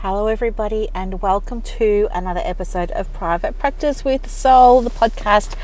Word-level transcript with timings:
Hello, 0.00 0.26
everybody, 0.26 0.90
and 0.94 1.22
welcome 1.22 1.62
to 1.62 2.06
another 2.12 2.42
episode 2.44 2.90
of 2.90 3.10
Private 3.14 3.58
Practice 3.58 4.04
with 4.04 4.28
Soul, 4.28 4.82
the 4.82 4.90
podcast. 4.90 5.54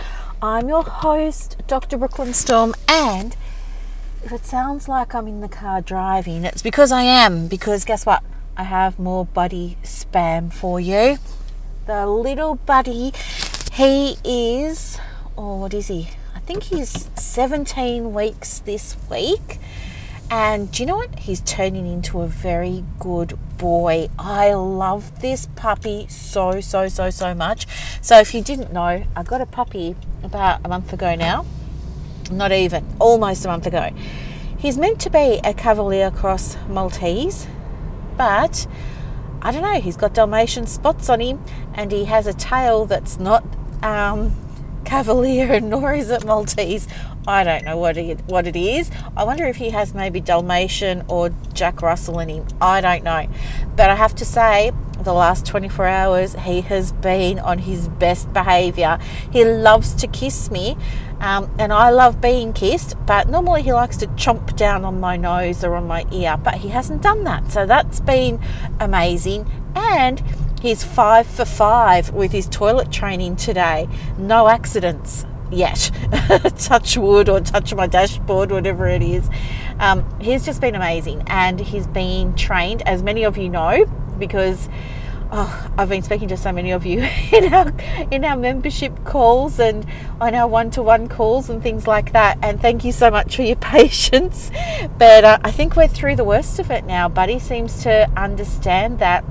I'm 0.40 0.70
your 0.70 0.82
host, 0.82 1.58
Dr. 1.66 1.98
Brooklyn 1.98 2.32
Storm, 2.32 2.74
and 2.88 3.36
if 4.24 4.32
it 4.32 4.46
sounds 4.46 4.88
like 4.88 5.14
I'm 5.14 5.28
in 5.28 5.42
the 5.42 5.50
car 5.50 5.82
driving, 5.82 6.46
it's 6.46 6.62
because 6.62 6.90
I 6.90 7.02
am. 7.02 7.46
Because 7.46 7.84
guess 7.84 8.06
what? 8.06 8.22
I 8.56 8.62
have 8.62 8.98
more 8.98 9.26
buddy 9.26 9.76
spam 9.82 10.50
for 10.50 10.80
you. 10.80 11.18
The 11.86 12.06
little 12.06 12.54
buddy, 12.54 13.12
he 13.74 14.16
is, 14.24 14.98
oh, 15.36 15.56
what 15.56 15.74
is 15.74 15.88
he? 15.88 16.08
I 16.34 16.40
think 16.40 16.64
he's 16.64 17.10
17 17.20 18.14
weeks 18.14 18.60
this 18.60 18.96
week. 19.10 19.58
And 20.30 20.72
do 20.72 20.82
you 20.82 20.86
know 20.86 20.96
what? 20.96 21.18
He's 21.18 21.42
turning 21.42 21.86
into 21.86 22.22
a 22.22 22.26
very 22.26 22.82
good 22.98 23.38
boy. 23.62 24.08
I 24.18 24.54
love 24.54 25.20
this 25.20 25.46
puppy 25.54 26.08
so, 26.08 26.60
so, 26.60 26.88
so, 26.88 27.10
so 27.10 27.32
much. 27.32 27.68
So, 28.00 28.18
if 28.18 28.34
you 28.34 28.42
didn't 28.42 28.72
know, 28.72 29.04
I 29.14 29.22
got 29.22 29.40
a 29.40 29.46
puppy 29.46 29.94
about 30.24 30.60
a 30.64 30.68
month 30.68 30.92
ago 30.92 31.14
now. 31.14 31.46
Not 32.28 32.50
even, 32.50 32.84
almost 32.98 33.44
a 33.44 33.48
month 33.48 33.68
ago. 33.68 33.90
He's 34.58 34.76
meant 34.76 34.98
to 35.02 35.10
be 35.10 35.40
a 35.44 35.54
Cavalier 35.54 36.10
Cross 36.10 36.56
Maltese, 36.68 37.46
but 38.16 38.66
I 39.40 39.52
don't 39.52 39.62
know, 39.62 39.80
he's 39.80 39.96
got 39.96 40.12
Dalmatian 40.12 40.66
spots 40.66 41.08
on 41.08 41.20
him 41.20 41.40
and 41.72 41.92
he 41.92 42.06
has 42.06 42.26
a 42.26 42.32
tail 42.32 42.84
that's 42.84 43.20
not 43.20 43.44
um, 43.84 44.34
Cavalier, 44.84 45.60
nor 45.60 45.94
is 45.94 46.10
it 46.10 46.24
Maltese. 46.24 46.86
I 47.26 47.44
don't 47.44 47.64
know 47.64 47.76
what 47.76 47.96
it, 47.96 48.20
what 48.26 48.46
it 48.46 48.56
is. 48.56 48.90
I 49.16 49.24
wonder 49.24 49.46
if 49.46 49.56
he 49.56 49.70
has 49.70 49.94
maybe 49.94 50.20
Dalmatian 50.20 51.04
or 51.08 51.30
Jack 51.52 51.80
Russell 51.80 52.18
in 52.18 52.28
him. 52.28 52.46
I 52.60 52.80
don't 52.80 53.04
know. 53.04 53.28
But 53.76 53.90
I 53.90 53.94
have 53.94 54.14
to 54.16 54.24
say, 54.24 54.72
the 55.02 55.12
last 55.12 55.46
24 55.46 55.86
hours, 55.86 56.34
he 56.34 56.60
has 56.62 56.92
been 56.92 57.38
on 57.38 57.58
his 57.58 57.88
best 57.88 58.32
behaviour. 58.32 58.98
He 59.32 59.44
loves 59.44 59.94
to 59.94 60.06
kiss 60.06 60.50
me, 60.50 60.76
um, 61.20 61.54
and 61.58 61.72
I 61.72 61.90
love 61.90 62.20
being 62.20 62.52
kissed, 62.52 62.96
but 63.06 63.28
normally 63.28 63.62
he 63.62 63.72
likes 63.72 63.96
to 63.98 64.06
chomp 64.08 64.56
down 64.56 64.84
on 64.84 65.00
my 65.00 65.16
nose 65.16 65.64
or 65.64 65.74
on 65.76 65.86
my 65.86 66.04
ear, 66.12 66.36
but 66.36 66.54
he 66.54 66.68
hasn't 66.68 67.02
done 67.02 67.24
that. 67.24 67.52
So 67.52 67.66
that's 67.66 68.00
been 68.00 68.40
amazing. 68.80 69.50
And 69.74 70.22
he's 70.62 70.84
five 70.84 71.26
for 71.26 71.44
five 71.44 72.10
with 72.10 72.30
his 72.30 72.46
toilet 72.46 72.90
training 72.92 73.34
today. 73.34 73.88
No 74.16 74.48
accidents 74.48 75.26
yet. 75.50 75.90
touch 76.58 76.96
wood 76.96 77.28
or 77.28 77.40
touch 77.40 77.74
my 77.74 77.88
dashboard, 77.88 78.52
whatever 78.52 78.86
it 78.86 79.02
is. 79.02 79.28
Um, 79.80 80.06
he's 80.20 80.46
just 80.46 80.60
been 80.60 80.76
amazing 80.76 81.24
and 81.26 81.60
he's 81.60 81.88
been 81.88 82.34
trained, 82.36 82.82
as 82.82 83.02
many 83.02 83.24
of 83.24 83.36
you 83.36 83.48
know, 83.48 83.84
because 84.18 84.68
oh, 85.32 85.70
I've 85.76 85.88
been 85.88 86.02
speaking 86.02 86.28
to 86.28 86.36
so 86.36 86.52
many 86.52 86.70
of 86.70 86.86
you 86.86 87.00
in 87.32 87.52
our 87.52 87.72
in 88.12 88.24
our 88.24 88.36
membership 88.36 89.04
calls 89.04 89.58
and 89.58 89.84
on 90.20 90.34
our 90.36 90.46
one-to-one 90.46 91.08
calls 91.08 91.50
and 91.50 91.60
things 91.60 91.88
like 91.88 92.12
that. 92.12 92.38
And 92.40 92.60
thank 92.60 92.84
you 92.84 92.92
so 92.92 93.10
much 93.10 93.34
for 93.34 93.42
your 93.42 93.56
patience. 93.74 94.52
But 94.96 95.24
uh, 95.24 95.38
I 95.42 95.50
think 95.50 95.74
we're 95.74 95.88
through 95.88 96.16
the 96.16 96.24
worst 96.24 96.60
of 96.60 96.70
it 96.70 96.84
now. 96.84 97.08
Buddy 97.08 97.40
seems 97.40 97.82
to 97.82 98.08
understand 98.16 99.00
that 99.00 99.24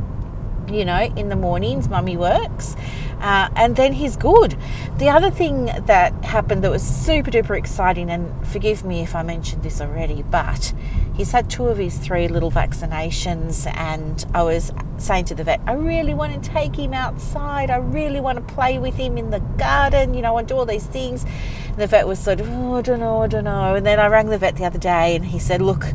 you 0.73 0.85
know, 0.85 1.01
in 1.15 1.29
the 1.29 1.35
mornings, 1.35 1.89
mummy 1.89 2.17
works, 2.17 2.75
uh, 3.19 3.49
and 3.55 3.75
then 3.75 3.93
he's 3.93 4.17
good. 4.17 4.57
The 4.97 5.09
other 5.09 5.29
thing 5.29 5.65
that 5.65 6.13
happened 6.25 6.63
that 6.63 6.71
was 6.71 6.83
super 6.83 7.31
duper 7.31 7.57
exciting, 7.57 8.09
and 8.09 8.47
forgive 8.47 8.83
me 8.83 9.01
if 9.01 9.15
I 9.15 9.23
mentioned 9.23 9.63
this 9.63 9.79
already, 9.81 10.23
but 10.23 10.73
he's 11.13 11.31
had 11.31 11.49
two 11.49 11.67
of 11.67 11.77
his 11.77 11.97
three 11.97 12.27
little 12.27 12.51
vaccinations, 12.51 13.71
and 13.75 14.25
I 14.33 14.43
was 14.43 14.71
saying 14.97 15.25
to 15.25 15.35
the 15.35 15.43
vet, 15.43 15.61
I 15.67 15.73
really 15.73 16.13
want 16.13 16.43
to 16.43 16.49
take 16.49 16.75
him 16.75 16.93
outside. 16.93 17.69
I 17.69 17.77
really 17.77 18.19
want 18.19 18.37
to 18.37 18.53
play 18.53 18.77
with 18.77 18.95
him 18.95 19.17
in 19.17 19.29
the 19.29 19.39
garden, 19.39 20.13
you 20.13 20.21
know, 20.21 20.37
and 20.37 20.47
do 20.47 20.55
all 20.55 20.65
these 20.65 20.85
things. 20.85 21.23
And 21.67 21.77
the 21.77 21.87
vet 21.87 22.07
was 22.07 22.19
sort 22.19 22.39
of, 22.39 22.49
oh, 22.49 22.75
I 22.75 22.81
don't 22.81 22.99
know, 22.99 23.21
I 23.21 23.27
don't 23.27 23.43
know. 23.43 23.75
And 23.75 23.85
then 23.85 23.99
I 23.99 24.07
rang 24.07 24.27
the 24.27 24.37
vet 24.37 24.55
the 24.55 24.65
other 24.65 24.79
day, 24.79 25.15
and 25.15 25.25
he 25.25 25.39
said, 25.39 25.61
Look, 25.61 25.85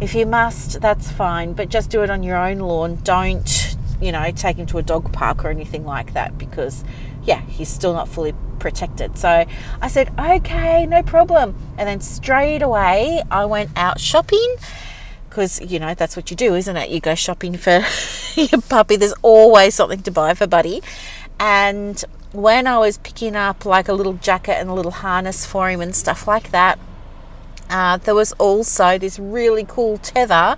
if 0.00 0.14
you 0.14 0.26
must, 0.26 0.80
that's 0.80 1.10
fine, 1.10 1.52
but 1.52 1.68
just 1.68 1.90
do 1.90 2.02
it 2.02 2.10
on 2.10 2.22
your 2.22 2.36
own 2.36 2.58
lawn. 2.58 2.98
Don't 3.02 3.76
you 4.00 4.12
know, 4.12 4.30
take 4.30 4.56
him 4.56 4.66
to 4.66 4.78
a 4.78 4.82
dog 4.82 5.12
park 5.12 5.44
or 5.44 5.48
anything 5.48 5.84
like 5.84 6.14
that 6.14 6.38
because, 6.38 6.84
yeah, 7.22 7.40
he's 7.42 7.68
still 7.68 7.92
not 7.92 8.08
fully 8.08 8.34
protected. 8.58 9.18
So 9.18 9.44
I 9.80 9.88
said, 9.88 10.12
okay, 10.18 10.86
no 10.86 11.02
problem. 11.02 11.56
And 11.78 11.88
then 11.88 12.00
straight 12.00 12.62
away, 12.62 13.22
I 13.30 13.44
went 13.46 13.70
out 13.76 14.00
shopping 14.00 14.56
because, 15.28 15.60
you 15.60 15.78
know, 15.78 15.94
that's 15.94 16.16
what 16.16 16.30
you 16.30 16.36
do, 16.36 16.54
isn't 16.54 16.76
it? 16.76 16.90
You 16.90 17.00
go 17.00 17.14
shopping 17.14 17.56
for 17.56 17.84
your 18.34 18.60
puppy, 18.62 18.96
there's 18.96 19.14
always 19.22 19.74
something 19.74 20.02
to 20.02 20.10
buy 20.10 20.34
for 20.34 20.46
Buddy. 20.46 20.82
And 21.38 22.02
when 22.32 22.66
I 22.66 22.78
was 22.78 22.98
picking 22.98 23.34
up 23.34 23.64
like 23.64 23.88
a 23.88 23.92
little 23.92 24.14
jacket 24.14 24.56
and 24.58 24.68
a 24.68 24.74
little 24.74 24.92
harness 24.92 25.46
for 25.46 25.70
him 25.70 25.80
and 25.80 25.94
stuff 25.94 26.28
like 26.28 26.50
that, 26.50 26.78
uh, 27.70 27.96
there 27.98 28.14
was 28.14 28.32
also 28.32 28.98
this 28.98 29.18
really 29.18 29.64
cool 29.64 29.98
tether, 29.98 30.56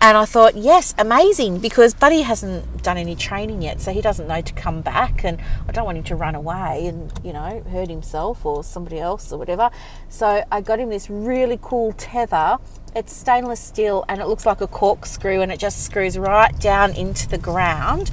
and 0.00 0.16
I 0.16 0.24
thought, 0.24 0.56
yes, 0.56 0.94
amazing, 0.98 1.58
because 1.58 1.94
Buddy 1.94 2.22
hasn't 2.22 2.82
done 2.82 2.96
any 2.96 3.14
training 3.16 3.62
yet, 3.62 3.80
so 3.80 3.92
he 3.92 4.00
doesn't 4.00 4.26
know 4.26 4.40
to 4.40 4.52
come 4.52 4.80
back, 4.80 5.24
and 5.24 5.40
I 5.68 5.72
don't 5.72 5.84
want 5.84 5.98
him 5.98 6.04
to 6.04 6.16
run 6.16 6.34
away 6.34 6.86
and 6.86 7.12
you 7.24 7.32
know 7.32 7.62
hurt 7.70 7.88
himself 7.88 8.44
or 8.44 8.64
somebody 8.64 8.98
else 8.98 9.32
or 9.32 9.38
whatever. 9.38 9.70
So 10.08 10.44
I 10.50 10.60
got 10.60 10.80
him 10.80 10.90
this 10.90 11.08
really 11.08 11.58
cool 11.62 11.92
tether. 11.92 12.58
It's 12.94 13.14
stainless 13.14 13.60
steel 13.60 14.04
and 14.08 14.20
it 14.20 14.26
looks 14.26 14.46
like 14.46 14.60
a 14.60 14.66
corkscrew, 14.66 15.40
and 15.40 15.52
it 15.52 15.58
just 15.58 15.84
screws 15.84 16.18
right 16.18 16.58
down 16.58 16.92
into 16.92 17.28
the 17.28 17.38
ground. 17.38 18.10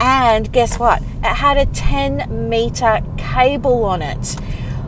And 0.00 0.52
guess 0.52 0.78
what? 0.78 1.02
It 1.02 1.36
had 1.36 1.56
a 1.56 1.66
10 1.66 2.48
meter 2.48 3.00
cable 3.16 3.84
on 3.84 4.02
it, 4.02 4.34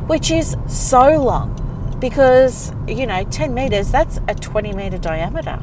which 0.07 0.31
is 0.31 0.57
so 0.67 1.23
long 1.23 1.64
because 2.01 2.73
you 2.89 3.07
know 3.07 3.25
10 3.25 3.55
meters 3.55 3.91
that's 3.91 4.19
a 4.29 4.35
20 4.35 4.73
meter 4.73 4.99
diameter. 4.99 5.63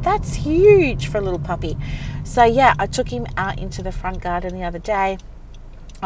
That's 0.00 0.34
huge 0.34 1.08
for 1.08 1.18
a 1.18 1.20
little 1.20 1.38
puppy. 1.38 1.76
So 2.24 2.44
yeah 2.44 2.74
i 2.78 2.86
took 2.86 3.08
him 3.08 3.26
out 3.36 3.58
into 3.58 3.82
the 3.82 3.92
front 3.92 4.20
garden 4.20 4.54
the 4.54 4.64
other 4.64 4.78
day 4.78 5.18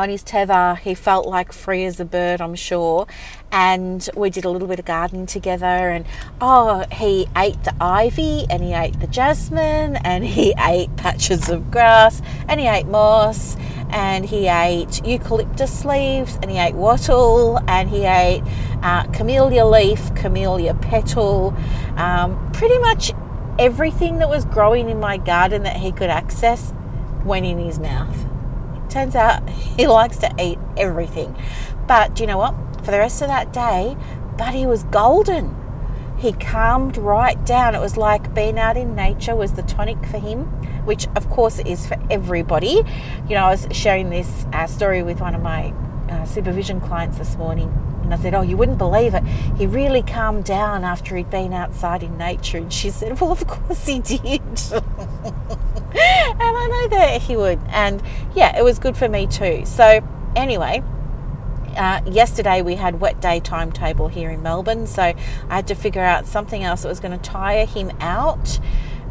on 0.01 0.09
his 0.09 0.23
tether. 0.23 0.75
He 0.77 0.95
felt 0.95 1.27
like 1.27 1.53
free 1.53 1.85
as 1.85 2.01
a 2.01 2.05
bird, 2.05 2.41
I'm 2.41 2.55
sure. 2.55 3.07
And 3.53 4.09
we 4.17 4.31
did 4.31 4.45
a 4.45 4.51
little 4.51 4.67
bit 4.67 4.79
of 4.79 4.85
gardening 4.85 5.27
together. 5.27 5.67
And 5.67 6.07
oh, 6.41 6.85
he 6.91 7.29
ate 7.37 7.63
the 7.65 7.75
ivy 7.81 8.47
and 8.49 8.63
he 8.63 8.73
ate 8.73 8.99
the 8.99 9.07
jasmine 9.07 9.97
and 9.97 10.25
he 10.25 10.55
ate 10.59 10.95
patches 10.97 11.49
of 11.49 11.71
grass 11.71 12.23
and 12.49 12.59
he 12.59 12.67
ate 12.67 12.87
moss 12.87 13.57
and 13.91 14.25
he 14.25 14.49
ate 14.49 15.05
eucalyptus 15.05 15.85
leaves 15.85 16.39
and 16.43 16.51
he 16.51 16.59
ate 16.59 16.75
wattle 16.75 17.59
and 17.69 17.91
he 17.91 18.05
ate 18.05 18.43
uh, 18.83 19.05
camellia 19.13 19.67
leaf, 19.67 20.15
camellia 20.15 20.75
petal, 20.75 21.55
um, 21.97 22.53
pretty 22.53 22.79
much 22.79 23.13
everything 23.59 24.19
that 24.19 24.29
was 24.31 24.47
growing 24.47 24.89
in 24.89 24.99
my 24.99 25.19
garden 25.19 25.65
that 25.65 25.77
he 25.77 25.93
could 25.93 26.09
access 26.09 26.73
went 27.25 27.45
in 27.45 27.59
his 27.59 27.79
mouth. 27.79 28.30
Turns 28.91 29.15
out 29.15 29.49
he 29.49 29.87
likes 29.87 30.19
to 30.19 30.35
eat 30.39 30.59
everything. 30.77 31.37
But 31.87 32.15
do 32.15 32.23
you 32.23 32.27
know 32.27 32.39
what? 32.39 32.55
For 32.85 32.91
the 32.91 32.99
rest 32.99 33.23
of 33.23 33.29
that 33.29 33.53
day, 33.53 33.97
Buddy 34.37 34.67
was 34.67 34.85
golden. 34.85 35.57
He 36.19 36.33
calmed 36.33 36.97
right 36.99 37.43
down. 37.47 37.75
It 37.75 37.81
was 37.81 37.97
like 37.97 38.35
being 38.35 38.59
out 38.59 38.77
in 38.77 38.95
nature 38.95 39.35
was 39.35 39.53
the 39.53 39.63
tonic 39.63 40.05
for 40.07 40.19
him, 40.19 40.45
which 40.85 41.07
of 41.17 41.31
course 41.31 41.59
it 41.59 41.67
is 41.67 41.87
for 41.87 41.97
everybody. 42.11 42.83
You 43.29 43.35
know, 43.37 43.47
I 43.47 43.51
was 43.51 43.67
sharing 43.71 44.11
this 44.11 44.45
uh, 44.53 44.67
story 44.67 45.03
with 45.03 45.21
one 45.21 45.35
of 45.35 45.41
my 45.41 45.73
uh, 46.11 46.25
supervision 46.25 46.81
clients 46.81 47.17
this 47.17 47.37
morning. 47.37 47.90
And 48.11 48.19
I 48.19 48.23
said, 48.25 48.35
Oh, 48.35 48.41
you 48.41 48.57
wouldn't 48.57 48.79
believe 48.79 49.15
it. 49.15 49.23
He 49.57 49.67
really 49.67 50.03
calmed 50.03 50.45
down 50.45 50.83
after 50.83 51.17
he'd 51.17 51.31
been 51.31 51.53
outside 51.53 52.03
in 52.03 52.19
nature. 52.19 52.59
And 52.59 52.73
she 52.73 52.91
said, 52.91 53.21
Well, 53.21 53.31
of 53.31 53.47
course 53.47 53.87
he 53.87 54.01
did. 54.01 54.21
and 54.21 54.43
I 56.41 56.89
know 56.91 56.99
that 56.99 57.23
he 57.23 57.37
would. 57.37 57.61
And 57.69 58.03
yeah, 58.35 58.59
it 58.59 58.65
was 58.65 58.81
good 58.81 58.97
for 58.97 59.09
me 59.09 59.29
too. 59.29 59.63
So, 59.65 60.01
anyway, 60.35 60.83
uh, 61.77 62.01
yesterday 62.05 62.63
we 62.63 62.75
had 62.75 63.01
wet 63.01 63.21
day 63.21 63.39
timetable 63.39 64.09
here 64.09 64.31
in 64.31 64.43
Melbourne, 64.43 64.89
so 64.89 65.03
I 65.03 65.15
had 65.49 65.69
to 65.69 65.77
figure 65.77 66.03
out 66.03 66.27
something 66.27 66.65
else 66.65 66.83
that 66.83 66.89
was 66.89 66.99
going 66.99 67.17
to 67.17 67.31
tire 67.31 67.65
him 67.65 67.93
out. 68.01 68.59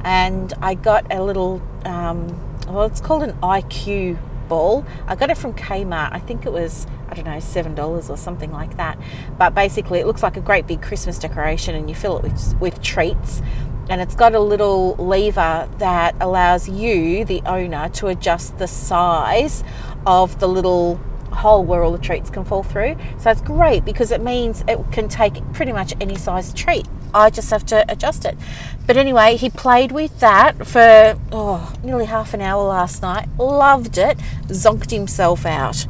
And 0.03 0.53
I 0.61 0.73
got 0.73 1.09
a 1.09 1.23
little, 1.23 1.61
um, 1.85 2.27
well, 2.67 2.83
it's 2.83 2.99
called 2.99 3.23
an 3.23 3.31
IQ 3.41 4.17
ball. 4.49 4.85
I 5.07 5.15
got 5.15 5.29
it 5.29 5.37
from 5.37 5.53
Kmart. 5.53 6.11
I 6.11 6.19
think 6.19 6.45
it 6.45 6.51
was, 6.51 6.85
I 7.09 7.15
don't 7.15 7.25
know, 7.25 7.37
$7 7.37 8.09
or 8.09 8.17
something 8.17 8.51
like 8.51 8.77
that. 8.77 8.97
But 9.37 9.55
basically, 9.55 9.99
it 9.99 10.07
looks 10.07 10.23
like 10.23 10.37
a 10.37 10.41
great 10.41 10.67
big 10.67 10.81
Christmas 10.81 11.17
decoration, 11.19 11.75
and 11.75 11.89
you 11.89 11.95
fill 11.95 12.17
it 12.17 12.23
with, 12.23 12.55
with 12.59 12.81
treats 12.81 13.41
and 13.89 14.01
it's 14.01 14.13
got 14.13 14.35
a 14.35 14.39
little 14.39 14.93
lever 14.97 15.67
that 15.79 16.15
allows 16.21 16.69
you, 16.69 17.25
the 17.25 17.41
owner, 17.47 17.89
to 17.89 18.07
adjust 18.07 18.59
the 18.59 18.67
size 18.67 19.63
of 20.05 20.39
the 20.39 20.47
little 20.47 20.97
hole 21.31 21.63
where 21.63 21.83
all 21.83 21.91
the 21.91 21.97
treats 21.97 22.29
can 22.29 22.45
fall 22.45 22.61
through. 22.61 22.95
So 23.17 23.31
it's 23.31 23.41
great 23.41 23.85
because 23.85 24.11
it 24.11 24.21
means 24.21 24.63
it 24.67 24.79
can 24.91 25.09
take 25.09 25.41
pretty 25.53 25.71
much 25.71 25.93
any 25.99 26.15
size 26.15 26.53
treat. 26.53 26.87
I 27.13 27.31
just 27.31 27.49
have 27.49 27.65
to 27.67 27.83
adjust 27.91 28.25
it. 28.25 28.37
But 28.85 28.95
anyway, 28.95 29.35
he 29.37 29.49
played 29.49 29.91
with 29.91 30.19
that 30.19 30.67
for 30.67 31.19
oh, 31.31 31.73
nearly 31.83 32.05
half 32.05 32.35
an 32.35 32.41
hour 32.41 32.63
last 32.63 33.01
night. 33.01 33.27
Loved 33.39 33.97
it. 33.97 34.19
Zonked 34.47 34.91
himself 34.91 35.45
out. 35.45 35.87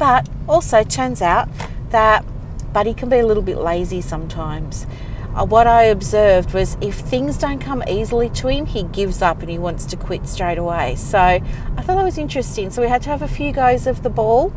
But 0.00 0.28
also 0.48 0.82
turns 0.82 1.20
out 1.20 1.48
that 1.90 2.24
Buddy 2.72 2.94
can 2.94 3.10
be 3.10 3.18
a 3.18 3.26
little 3.26 3.42
bit 3.42 3.58
lazy 3.58 4.00
sometimes. 4.00 4.86
Uh, 5.34 5.44
what 5.44 5.66
I 5.66 5.84
observed 5.84 6.54
was 6.54 6.78
if 6.80 6.94
things 6.94 7.36
don't 7.36 7.60
come 7.60 7.84
easily 7.86 8.30
to 8.30 8.48
him, 8.48 8.64
he 8.64 8.84
gives 8.84 9.20
up 9.20 9.42
and 9.42 9.50
he 9.50 9.58
wants 9.58 9.84
to 9.86 9.96
quit 9.96 10.26
straight 10.26 10.56
away. 10.56 10.96
So 10.96 11.18
I 11.18 11.40
thought 11.82 11.96
that 11.96 12.02
was 12.02 12.16
interesting. 12.16 12.70
So 12.70 12.80
we 12.80 12.88
had 12.88 13.02
to 13.02 13.10
have 13.10 13.20
a 13.20 13.28
few 13.28 13.52
goes 13.52 13.86
of 13.86 14.02
the 14.02 14.08
ball. 14.08 14.52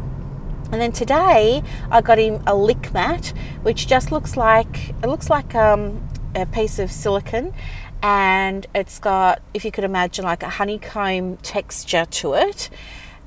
And 0.71 0.81
then 0.81 0.93
today 0.93 1.61
I 1.91 2.01
got 2.01 2.17
him 2.17 2.41
a 2.47 2.55
lick 2.55 2.93
mat, 2.93 3.33
which 3.63 3.85
just 3.85 4.13
looks 4.13 4.37
like 4.37 4.89
it 5.03 5.07
looks 5.07 5.29
like 5.29 5.53
um, 5.55 6.09
a 6.35 6.45
piece 6.45 6.79
of 6.79 6.89
silicon, 6.89 7.53
and 8.01 8.65
it's 8.73 8.97
got, 8.97 9.41
if 9.53 9.65
you 9.65 9.71
could 9.71 9.83
imagine, 9.83 10.23
like 10.23 10.41
a 10.41 10.49
honeycomb 10.49 11.35
texture 11.37 12.05
to 12.05 12.33
it, 12.33 12.69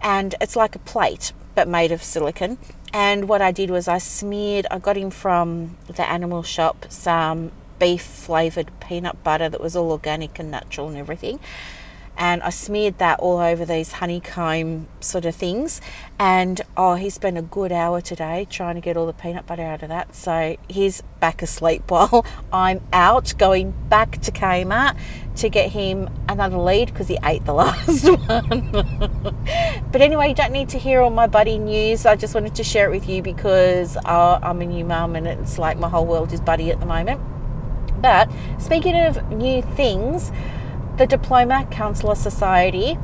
and 0.00 0.34
it's 0.40 0.56
like 0.56 0.74
a 0.74 0.80
plate 0.80 1.32
but 1.56 1.66
made 1.66 1.90
of 1.90 2.04
silicon. 2.04 2.58
And 2.92 3.28
what 3.28 3.42
I 3.42 3.50
did 3.50 3.70
was 3.70 3.88
I 3.88 3.98
smeared, 3.98 4.66
I 4.70 4.78
got 4.78 4.96
him 4.96 5.10
from 5.10 5.76
the 5.88 6.08
animal 6.08 6.44
shop 6.44 6.86
some 6.88 7.50
beef 7.80 8.02
flavored 8.02 8.70
peanut 8.80 9.22
butter 9.24 9.48
that 9.48 9.60
was 9.60 9.74
all 9.74 9.90
organic 9.90 10.38
and 10.38 10.50
natural 10.50 10.88
and 10.88 10.96
everything 10.96 11.40
and 12.18 12.42
I 12.42 12.50
smeared 12.50 12.98
that 12.98 13.20
all 13.20 13.38
over 13.38 13.64
these 13.64 13.92
honeycomb 13.92 14.88
sort 15.00 15.24
of 15.24 15.34
things. 15.34 15.80
And 16.18 16.60
oh, 16.76 16.94
he 16.94 17.10
spent 17.10 17.36
a 17.36 17.42
good 17.42 17.72
hour 17.72 18.00
today 18.00 18.46
trying 18.48 18.74
to 18.76 18.80
get 18.80 18.96
all 18.96 19.06
the 19.06 19.12
peanut 19.12 19.46
butter 19.46 19.62
out 19.62 19.82
of 19.82 19.88
that. 19.90 20.14
So 20.14 20.56
he's 20.68 21.02
back 21.20 21.42
asleep 21.42 21.82
while 21.90 22.24
I'm 22.52 22.80
out 22.92 23.34
going 23.38 23.74
back 23.88 24.20
to 24.22 24.32
Kmart 24.32 24.96
to 25.36 25.48
get 25.50 25.72
him 25.72 26.08
another 26.28 26.56
lead 26.56 26.88
because 26.88 27.08
he 27.08 27.18
ate 27.22 27.44
the 27.44 27.52
last 27.54 28.08
one. 28.08 28.70
but 29.92 30.00
anyway, 30.00 30.28
you 30.28 30.34
don't 30.34 30.52
need 30.52 30.70
to 30.70 30.78
hear 30.78 31.02
all 31.02 31.10
my 31.10 31.26
buddy 31.26 31.58
news. 31.58 32.06
I 32.06 32.16
just 32.16 32.34
wanted 32.34 32.54
to 32.54 32.64
share 32.64 32.88
it 32.88 32.90
with 32.90 33.08
you 33.08 33.22
because 33.22 33.96
uh, 33.98 34.38
I'm 34.42 34.62
a 34.62 34.66
new 34.66 34.84
mum 34.84 35.16
and 35.16 35.26
it's 35.26 35.58
like 35.58 35.78
my 35.78 35.88
whole 35.88 36.06
world 36.06 36.32
is 36.32 36.40
buddy 36.40 36.70
at 36.70 36.80
the 36.80 36.86
moment. 36.86 37.20
But 38.00 38.30
speaking 38.58 38.96
of 38.96 39.30
new 39.30 39.62
things, 39.62 40.30
the 40.96 41.06
Diploma 41.06 41.66
Counsellor 41.70 42.14
Society. 42.14 42.98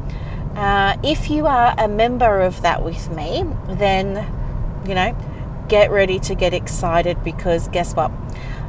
Uh, 0.54 0.96
if 1.02 1.30
you 1.30 1.46
are 1.46 1.74
a 1.78 1.88
member 1.88 2.40
of 2.40 2.62
that 2.62 2.84
with 2.84 3.10
me, 3.10 3.44
then, 3.68 4.26
you 4.86 4.94
know, 4.94 5.16
get 5.68 5.90
ready 5.90 6.18
to 6.20 6.34
get 6.34 6.54
excited 6.54 7.22
because 7.22 7.68
guess 7.68 7.94
what? 7.94 8.10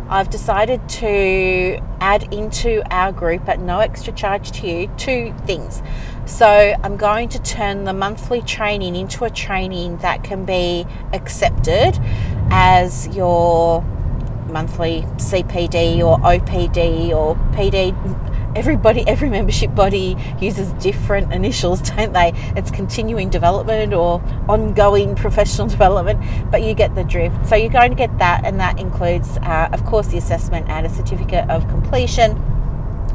I've 0.09 0.29
decided 0.29 0.87
to 0.89 1.79
add 1.99 2.33
into 2.33 2.83
our 2.93 3.11
group 3.11 3.47
at 3.47 3.59
no 3.59 3.79
extra 3.79 4.13
charge 4.13 4.51
to 4.59 4.67
you 4.67 4.87
two 4.97 5.33
things. 5.45 5.81
So, 6.25 6.47
I'm 6.47 6.97
going 6.97 7.29
to 7.29 7.39
turn 7.41 7.83
the 7.83 7.93
monthly 7.93 8.41
training 8.41 8.95
into 8.95 9.25
a 9.25 9.29
training 9.29 9.97
that 9.97 10.23
can 10.23 10.45
be 10.45 10.85
accepted 11.11 11.99
as 12.49 13.13
your 13.15 13.81
monthly 14.49 15.01
CPD 15.17 15.99
or 15.99 16.17
OPD 16.19 17.09
or 17.09 17.35
PD 17.53 17.93
everybody, 18.55 19.07
every 19.07 19.29
membership 19.29 19.73
body 19.75 20.15
uses 20.39 20.71
different 20.73 21.33
initials, 21.33 21.81
don't 21.95 22.13
they? 22.13 22.31
It's 22.55 22.71
continuing 22.71 23.29
development 23.29 23.93
or 23.93 24.21
ongoing 24.47 25.15
professional 25.15 25.67
development, 25.77 26.19
but 26.51 26.63
you 26.63 26.73
get 26.73 26.95
the 26.95 27.03
drift. 27.03 27.47
So 27.47 27.55
you're 27.55 27.69
going 27.69 27.91
to 27.91 27.97
get 27.97 28.17
that, 28.19 28.45
and 28.45 28.59
that 28.59 28.79
includes, 28.79 29.37
uh, 29.37 29.69
of 29.71 29.85
course, 29.85 30.07
the 30.07 30.17
assessment 30.17 30.69
and 30.69 30.85
a 30.85 30.89
certificate 30.89 31.49
of 31.49 31.67
completion. 31.69 32.41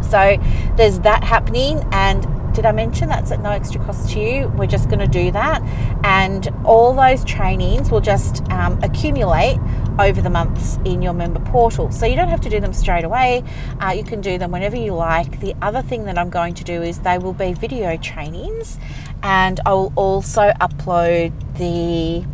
So 0.03 0.37
there's 0.77 1.01
that 1.01 1.25
happening, 1.25 1.85
and 1.93 2.27
did 2.55 2.67
I 2.67 2.73
mention 2.73 3.09
that's 3.09 3.31
at 3.31 3.41
no 3.41 3.51
extra 3.51 3.85
cost 3.85 4.11
to 4.11 4.21
you? 4.21 4.49
We're 4.57 4.67
just 4.67 4.89
going 4.89 4.99
to 5.01 5.07
do 5.07 5.31
that, 5.33 5.63
and 6.05 6.49
all 6.65 6.93
those 6.95 7.25
trainings 7.25 7.91
will 7.91 8.01
just 8.01 8.43
um, 8.51 8.81
accumulate 8.83 9.59
over 9.99 10.21
the 10.21 10.31
months 10.31 10.79
in 10.85 11.03
your 11.03 11.13
member 11.13 11.41
portal. 11.41 11.91
So 11.91 12.07
you 12.07 12.17
don't 12.17 12.29
have 12.29 12.41
to 12.43 12.51
do 12.51 12.61
them 12.61 12.73
straight 12.73 13.05
away. 13.05 13.43
Uh, 13.81 13.91
you 13.91 14.05
can 14.05 14.21
do 14.21 14.39
them 14.39 14.51
whenever 14.51 14.77
you 14.77 14.95
like. 14.95 15.41
The 15.41 15.55
other 15.63 15.83
thing 15.83 16.05
that 16.05 16.19
I'm 16.19 16.31
going 16.31 16.55
to 16.55 16.65
do 16.65 16.83
is 16.83 17.01
they 17.01 17.19
will 17.19 17.33
be 17.33 17.53
video 17.53 17.97
trainings, 17.97 18.79
and 19.23 19.61
I 19.67 19.73
will 19.73 19.93
also 19.97 20.53
upload 20.61 21.33
the 21.59 22.27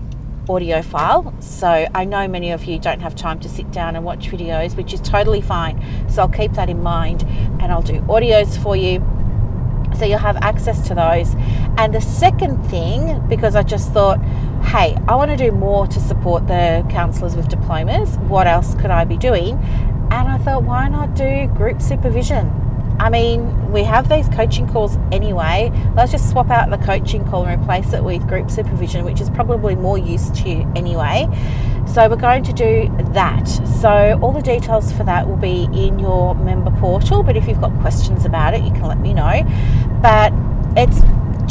audio 0.53 0.83
file. 0.83 1.35
So 1.41 1.89
I 1.95 2.05
know 2.05 2.29
many 2.29 2.51
of 2.51 2.65
you 2.65 2.79
don't 2.79 3.01
have 3.01 3.15
time 3.15 3.41
to 3.41 3.49
sit 3.49 3.71
down 3.73 3.97
and 3.97 4.05
watch 4.05 4.29
videos, 4.29 4.77
which 4.77 4.93
is 4.93 5.01
totally 5.01 5.41
fine. 5.41 5.83
So 6.11 6.23
I'll 6.23 6.29
keep 6.29 6.53
that 6.53 6.69
in 6.69 6.83
mind 6.83 7.23
and 7.23 7.73
I'll 7.73 7.83
do 7.83 8.01
audios 8.03 8.63
for 8.63 8.77
you 8.77 9.03
so 9.97 10.05
you'll 10.05 10.19
have 10.19 10.37
access 10.39 10.87
to 10.89 10.95
those. 10.95 11.35
And 11.79 11.95
the 11.95 12.01
second 12.01 12.63
thing, 12.65 13.27
because 13.29 13.57
I 13.57 13.63
just 13.63 13.93
thought, 13.93 14.19
hey, 14.65 14.97
I 15.07 15.15
want 15.15 15.31
to 15.31 15.37
do 15.37 15.53
more 15.53 15.87
to 15.87 16.01
support 16.01 16.47
the 16.47 16.85
counsellors 16.91 17.37
with 17.37 17.49
diplomas. 17.49 18.17
What 18.19 18.47
else 18.47 18.75
could 18.75 18.91
I 18.91 19.05
be 19.05 19.17
doing? 19.17 19.59
And 20.11 20.29
I 20.29 20.39
thought, 20.39 20.65
why 20.65 20.89
not 20.89 21.15
do 21.15 21.47
group 21.55 21.81
supervision? 21.81 22.51
I 22.99 23.11
mean, 23.11 23.73
we 23.73 23.83
have 23.83 24.09
these 24.09 24.29
coaching 24.29 24.69
calls 24.69 24.97
anyway. 25.11 25.73
Let's 25.97 26.13
just 26.13 26.31
swap 26.31 26.51
out 26.51 26.71
the 26.71 26.79
coaching 26.79 27.25
call 27.25 27.45
and 27.45 27.61
replace 27.61 27.93
it 27.93 28.05
with 28.05 28.27
group 28.29 28.51
supervision, 28.51 29.05
which 29.05 29.21
is 29.21 29.31
probably 29.31 29.75
more 29.75 29.99
used 29.99 30.35
to 30.37 30.49
you 30.49 30.73
anyway. 30.77 31.29
So, 31.93 32.09
we're 32.09 32.17
going 32.17 32.45
to 32.45 32.53
do 32.53 32.89
that. 33.13 33.47
So, 33.81 34.19
all 34.23 34.33
the 34.33 34.43
details 34.43 34.93
for 34.93 35.05
that 35.05 35.29
will 35.29 35.37
be 35.37 35.65
in 35.65 35.99
your 35.99 36.35
member 36.37 36.71
portal. 36.79 37.23
But 37.23 37.37
if 37.37 37.49
you've 37.49 37.61
got 37.61 37.75
questions 37.81 38.25
about 38.25 38.55
it, 38.55 38.63
you 38.63 38.71
can 38.71 38.83
let 38.85 39.01
me 39.01 39.13
know. 39.13 39.43
But 40.01 40.33
it's 40.77 41.01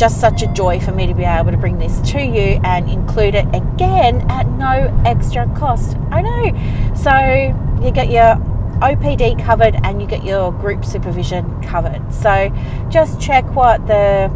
just 0.03 0.19
such 0.19 0.41
a 0.41 0.47
joy 0.47 0.81
for 0.81 0.91
me 0.91 1.07
to 1.07 1.13
be 1.13 1.23
able 1.23 1.49
to 1.49 1.55
bring 1.55 1.77
this 1.77 2.01
to 2.01 2.21
you 2.21 2.59
and 2.65 2.89
include 2.89 3.35
it 3.35 3.45
again 3.55 4.29
at 4.29 4.45
no 4.49 4.93
extra 5.05 5.47
cost. 5.55 5.95
I 6.11 6.21
know. 6.21 6.93
So, 6.93 7.13
you 7.81 7.89
get 7.89 8.09
your 8.09 8.35
OPD 8.81 9.41
covered 9.41 9.75
and 9.85 10.01
you 10.01 10.07
get 10.09 10.25
your 10.25 10.51
group 10.51 10.83
supervision 10.83 11.63
covered. 11.63 12.13
So 12.13 12.53
just 12.89 13.21
check 13.21 13.45
what 13.55 13.87
the 13.87 14.29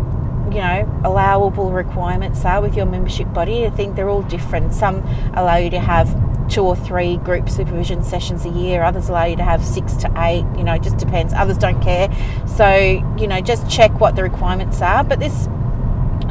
you 0.50 0.60
know 0.60 1.02
allowable 1.04 1.74
requirements 1.74 2.46
are 2.46 2.62
with 2.62 2.78
your 2.78 2.86
membership 2.86 3.34
body. 3.34 3.66
I 3.66 3.70
think 3.70 3.98
they're 3.98 4.08
all 4.08 4.22
different. 4.22 4.74
Some 4.74 5.04
allow 5.34 5.58
you 5.58 5.70
to 5.72 5.82
have 5.82 6.08
two 6.50 6.62
or 6.62 6.78
three 6.78 7.18
group 7.18 7.50
supervision 7.50 8.04
sessions 8.04 8.46
a 8.46 8.50
year. 8.50 8.84
Others 8.84 9.10
allow 9.10 9.26
you 9.26 9.36
to 9.36 9.44
have 9.44 9.66
six 9.66 9.96
to 9.96 10.14
eight. 10.16 10.46
You 10.58 10.64
know, 10.64 10.78
just 10.78 10.96
depends. 10.96 11.34
Others 11.34 11.58
don't 11.58 11.82
care. 11.82 12.08
So 12.48 12.70
you 13.18 13.28
know, 13.28 13.42
just 13.42 13.70
check 13.70 14.00
what 14.00 14.16
the 14.16 14.24
requirements 14.24 14.82
are. 14.82 15.04
But 15.04 15.20
this 15.20 15.50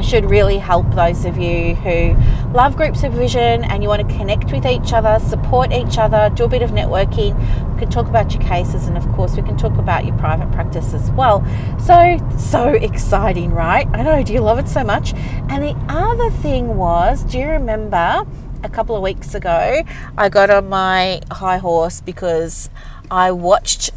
should 0.01 0.25
really 0.25 0.57
help 0.57 0.89
those 0.93 1.25
of 1.25 1.37
you 1.37 1.75
who 1.75 2.15
love 2.53 2.75
group 2.75 2.95
supervision 2.95 3.63
and 3.65 3.83
you 3.83 3.89
want 3.89 4.07
to 4.07 4.15
connect 4.15 4.51
with 4.51 4.65
each 4.65 4.93
other, 4.93 5.19
support 5.19 5.71
each 5.71 5.97
other, 5.97 6.31
do 6.35 6.45
a 6.45 6.47
bit 6.47 6.61
of 6.61 6.71
networking. 6.71 7.35
We 7.73 7.79
can 7.79 7.89
talk 7.89 8.07
about 8.07 8.33
your 8.33 8.41
cases 8.41 8.87
and, 8.87 8.97
of 8.97 9.07
course, 9.13 9.35
we 9.35 9.41
can 9.41 9.57
talk 9.57 9.77
about 9.77 10.05
your 10.05 10.17
private 10.17 10.51
practice 10.51 10.93
as 10.93 11.11
well. 11.11 11.45
So, 11.79 12.17
so 12.37 12.69
exciting, 12.69 13.51
right? 13.51 13.87
I 13.93 14.03
know, 14.03 14.23
do 14.23 14.33
you 14.33 14.41
love 14.41 14.59
it 14.59 14.67
so 14.67 14.83
much? 14.83 15.13
And 15.49 15.63
the 15.63 15.75
other 15.89 16.29
thing 16.29 16.77
was, 16.77 17.23
do 17.23 17.39
you 17.39 17.47
remember 17.47 18.23
a 18.63 18.69
couple 18.69 18.95
of 18.95 19.03
weeks 19.03 19.35
ago 19.35 19.83
I 20.17 20.29
got 20.29 20.49
on 20.49 20.67
my 20.67 21.21
high 21.31 21.59
horse 21.59 22.01
because 22.01 22.71
I 23.11 23.31
watched 23.31 23.91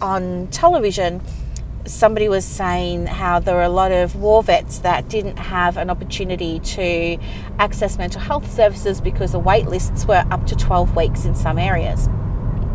on 0.00 0.48
television 0.48 1.20
somebody 1.86 2.28
was 2.28 2.44
saying 2.44 3.06
how 3.06 3.38
there 3.38 3.54
were 3.54 3.62
a 3.62 3.68
lot 3.68 3.92
of 3.92 4.16
war 4.16 4.42
vets 4.42 4.80
that 4.80 5.08
didn't 5.08 5.36
have 5.36 5.76
an 5.76 5.88
opportunity 5.90 6.58
to 6.60 7.18
access 7.58 7.96
mental 7.96 8.20
health 8.20 8.50
services 8.50 9.00
because 9.00 9.32
the 9.32 9.38
wait 9.38 9.66
lists 9.66 10.04
were 10.06 10.24
up 10.30 10.46
to 10.46 10.56
12 10.56 10.96
weeks 10.96 11.24
in 11.24 11.34
some 11.34 11.58
areas. 11.58 12.08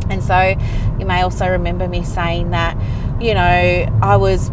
And 0.10 0.24
so 0.24 0.56
you 1.00 1.06
may 1.06 1.22
also 1.22 1.48
remember 1.48 1.88
me 1.88 2.04
saying 2.04 2.52
that, 2.52 2.76
you 3.22 3.34
know, 3.34 4.00
I 4.02 4.18
was, 4.18 4.50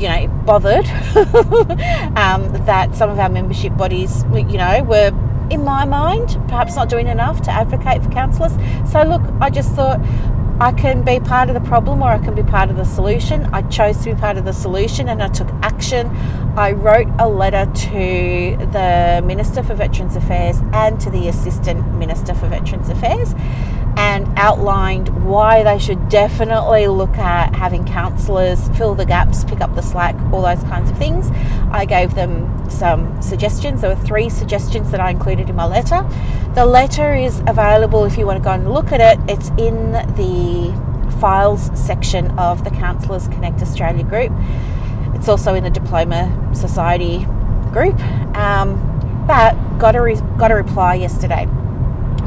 you 0.00 0.08
know, 0.08 0.28
bothered 0.44 0.86
um, 2.16 2.52
that 2.66 2.94
some 2.94 3.10
of 3.10 3.18
our 3.18 3.28
membership 3.28 3.76
bodies, 3.76 4.24
you 4.32 4.58
know, 4.58 4.82
were 4.84 5.12
in 5.50 5.64
my 5.64 5.84
mind, 5.84 6.38
perhaps 6.48 6.76
not 6.76 6.88
doing 6.88 7.06
enough 7.06 7.40
to 7.42 7.50
advocate 7.50 8.02
for 8.02 8.10
counsellors. 8.10 8.52
So, 8.90 9.02
look, 9.02 9.22
I 9.40 9.50
just 9.50 9.72
thought 9.72 10.00
I 10.60 10.72
can 10.72 11.04
be 11.04 11.20
part 11.20 11.48
of 11.48 11.54
the 11.54 11.60
problem 11.60 12.02
or 12.02 12.08
I 12.08 12.18
can 12.18 12.34
be 12.34 12.42
part 12.42 12.68
of 12.68 12.74
the 12.74 12.84
solution. 12.84 13.44
I 13.52 13.62
chose 13.62 13.98
to 13.98 14.12
be 14.12 14.20
part 14.20 14.38
of 14.38 14.44
the 14.44 14.52
solution 14.52 15.08
and 15.08 15.22
I 15.22 15.28
took 15.28 15.48
action. 15.62 16.08
I 16.56 16.72
wrote 16.72 17.06
a 17.20 17.28
letter 17.28 17.70
to 17.72 18.56
the 18.72 19.22
Minister 19.24 19.62
for 19.62 19.76
Veterans 19.76 20.16
Affairs 20.16 20.58
and 20.72 21.00
to 21.00 21.10
the 21.10 21.28
Assistant 21.28 21.94
Minister 21.94 22.34
for 22.34 22.48
Veterans 22.48 22.88
Affairs. 22.88 23.34
And 23.96 24.26
outlined 24.38 25.24
why 25.24 25.62
they 25.62 25.78
should 25.78 26.08
definitely 26.08 26.86
look 26.88 27.16
at 27.18 27.54
having 27.54 27.84
counsellors 27.84 28.68
fill 28.70 28.94
the 28.94 29.04
gaps, 29.04 29.44
pick 29.44 29.60
up 29.60 29.74
the 29.74 29.82
slack, 29.82 30.14
all 30.32 30.42
those 30.42 30.62
kinds 30.64 30.90
of 30.90 30.98
things. 30.98 31.30
I 31.72 31.84
gave 31.84 32.14
them 32.14 32.70
some 32.70 33.20
suggestions. 33.20 33.80
There 33.80 33.94
were 33.94 34.04
three 34.04 34.28
suggestions 34.28 34.90
that 34.90 35.00
I 35.00 35.10
included 35.10 35.50
in 35.50 35.56
my 35.56 35.66
letter. 35.66 36.06
The 36.54 36.64
letter 36.64 37.14
is 37.14 37.40
available 37.46 38.04
if 38.04 38.16
you 38.16 38.26
want 38.26 38.38
to 38.38 38.44
go 38.44 38.52
and 38.52 38.72
look 38.72 38.92
at 38.92 39.00
it. 39.00 39.18
It's 39.30 39.48
in 39.50 39.92
the 39.92 40.72
files 41.20 41.70
section 41.78 42.30
of 42.38 42.64
the 42.64 42.70
Counsellors 42.70 43.28
Connect 43.28 43.60
Australia 43.62 44.04
group. 44.04 44.32
It's 45.14 45.28
also 45.28 45.54
in 45.54 45.64
the 45.64 45.70
Diploma 45.70 46.50
Society 46.54 47.24
group. 47.72 47.98
Um, 48.36 48.84
but 49.26 49.54
got 49.78 49.94
a 49.94 50.02
re- 50.02 50.20
got 50.38 50.50
a 50.50 50.54
reply 50.54 50.94
yesterday 50.94 51.46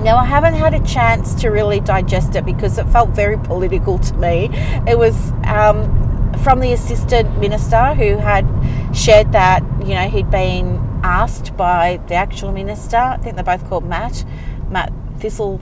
now, 0.04 0.18
I 0.18 0.26
haven't 0.26 0.56
had 0.56 0.74
a 0.74 0.84
chance 0.84 1.36
to 1.36 1.50
really 1.50 1.80
digest 1.80 2.36
it 2.36 2.44
because 2.46 2.78
it 2.78 2.88
felt 2.90 3.10
very 3.12 3.38
political 3.38 4.00
to 4.00 4.14
me. 4.16 4.50
It 4.88 4.98
was 4.98 5.32
um, 5.46 6.34
from 6.44 6.60
the 6.60 6.74
assistant 6.74 7.40
minister 7.40 7.94
who 7.94 8.18
had 8.18 8.46
shared 8.96 9.32
that, 9.34 9.64
you 9.82 9.94
know, 9.94 10.10
he'd 10.10 10.32
been 10.32 10.78
asked 11.04 11.56
by 11.56 12.00
the 12.08 12.16
actual 12.16 12.52
minister, 12.52 12.98
I 12.98 13.18
think 13.18 13.36
they're 13.36 13.44
both 13.44 13.68
called 13.70 13.86
Matt, 13.86 14.26
Matt 14.70 14.92
Thistle. 15.20 15.60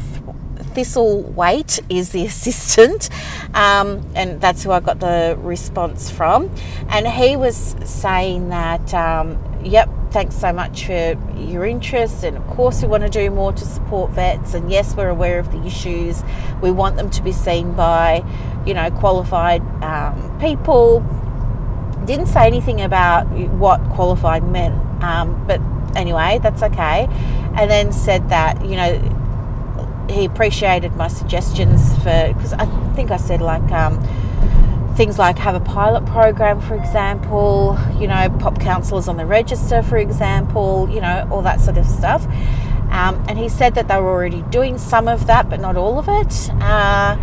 Thistlethwaite 0.60 1.80
is 1.90 2.12
the 2.12 2.26
assistant, 2.28 3.10
um, 3.56 4.08
and 4.14 4.40
that's 4.40 4.64
who 4.64 4.72
I 4.72 4.82
got 4.82 5.00
the 5.00 5.38
response 5.42 6.10
from. 6.10 6.54
And 6.90 7.08
he 7.08 7.36
was 7.36 7.76
saying 7.84 8.50
that, 8.50 8.94
um, 8.94 9.42
yep, 9.64 9.90
thanks 10.12 10.36
so 10.36 10.52
much 10.52 10.86
for 10.86 11.18
your 11.38 11.66
interest. 11.66 12.24
And 12.24 12.38
of 12.38 12.46
course, 12.48 12.82
we 12.82 12.88
want 12.88 13.04
to 13.04 13.10
do 13.10 13.30
more 13.30 13.54
to 13.54 13.66
support 13.66 14.12
vets. 14.12 14.54
And 14.54 14.72
yes, 14.72 14.96
we're 14.96 15.10
aware 15.10 15.40
of 15.40 15.52
the 15.52 15.64
issues. 15.66 16.24
We 16.62 16.72
want 16.72 16.96
them 16.98 17.10
to 17.12 17.22
be 17.22 17.32
seen 17.32 17.74
by, 17.74 18.24
you 18.66 18.74
know, 18.74 18.90
qualified 18.92 19.62
um, 19.84 20.38
people. 20.40 21.02
Didn't 22.06 22.28
say 22.28 22.48
anything 22.48 22.82
about 22.82 23.28
what 23.28 23.82
qualified 23.90 24.44
meant, 24.44 24.82
um, 25.04 25.46
but 25.46 25.62
anyway, 25.96 26.40
that's 26.42 26.64
okay. 26.64 27.08
And 27.56 27.70
then 27.70 27.92
said 27.92 28.30
that, 28.30 28.66
you 28.66 28.76
know, 28.76 30.08
he 30.10 30.26
appreciated 30.26 30.96
my 30.96 31.08
suggestions 31.08 31.96
for 31.98 32.34
because 32.34 32.54
I 32.54 32.66
think 32.96 33.12
I 33.12 33.18
said 33.18 33.42
like 33.42 33.72
um, 33.72 34.02
things 35.00 35.18
like 35.18 35.38
have 35.38 35.56
a 35.56 35.62
pilot 35.62 36.06
program, 36.06 36.60
for 36.60 36.76
example, 36.76 37.80
you 38.02 38.06
know, 38.06 38.30
pop 38.42 38.60
counsellors 38.60 39.08
on 39.08 39.16
the 39.16 39.26
register, 39.26 39.82
for 39.82 39.96
example, 39.96 40.90
you 40.92 41.00
know, 41.00 41.26
all 41.32 41.42
that 41.42 41.62
sort 41.62 41.78
of 41.78 41.86
stuff. 41.86 42.26
Um, 42.92 43.24
and 43.30 43.38
he 43.38 43.48
said 43.48 43.76
that 43.76 43.88
they 43.88 43.96
were 43.96 44.10
already 44.10 44.42
doing 44.50 44.78
some 44.78 45.08
of 45.08 45.26
that, 45.28 45.50
but 45.50 45.62
not 45.62 45.78
all 45.78 46.00
of 46.00 46.10
it. 46.10 46.50
Uh, 46.62 47.16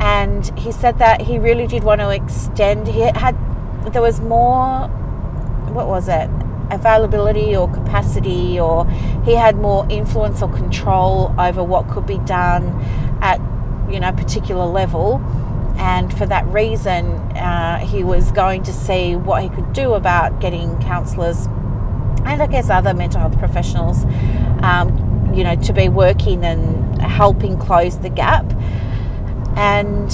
and 0.00 0.58
he 0.58 0.72
said 0.72 0.98
that 0.98 1.20
he 1.20 1.38
really 1.38 1.68
did 1.68 1.84
want 1.84 2.00
to 2.00 2.10
extend. 2.10 2.88
He 2.88 3.02
had 3.02 3.36
there 3.92 4.02
was 4.02 4.20
more. 4.20 4.88
What 5.68 5.86
was 5.86 6.08
it? 6.08 6.28
Availability 6.72 7.54
or 7.54 7.72
capacity, 7.72 8.58
or 8.58 8.90
he 9.24 9.34
had 9.36 9.54
more 9.54 9.86
influence 9.88 10.42
or 10.42 10.52
control 10.52 11.32
over 11.38 11.62
what 11.62 11.88
could 11.90 12.06
be 12.06 12.18
done 12.18 12.74
at 13.22 13.40
you 13.88 14.00
know 14.00 14.10
particular 14.10 14.66
level 14.66 15.22
and 15.80 16.16
for 16.16 16.26
that 16.26 16.46
reason, 16.48 17.06
uh, 17.36 17.78
he 17.78 18.04
was 18.04 18.30
going 18.32 18.62
to 18.64 18.72
see 18.72 19.16
what 19.16 19.42
he 19.42 19.48
could 19.48 19.72
do 19.72 19.94
about 19.94 20.38
getting 20.38 20.78
counsellors 20.82 21.46
and 22.26 22.42
I 22.42 22.46
guess 22.46 22.68
other 22.68 22.92
mental 22.92 23.20
health 23.20 23.38
professionals, 23.38 24.04
um, 24.62 25.32
you 25.34 25.42
know, 25.42 25.56
to 25.56 25.72
be 25.72 25.88
working 25.88 26.44
and 26.44 27.00
helping 27.00 27.58
close 27.58 27.98
the 27.98 28.10
gap. 28.10 28.44
And 29.56 30.12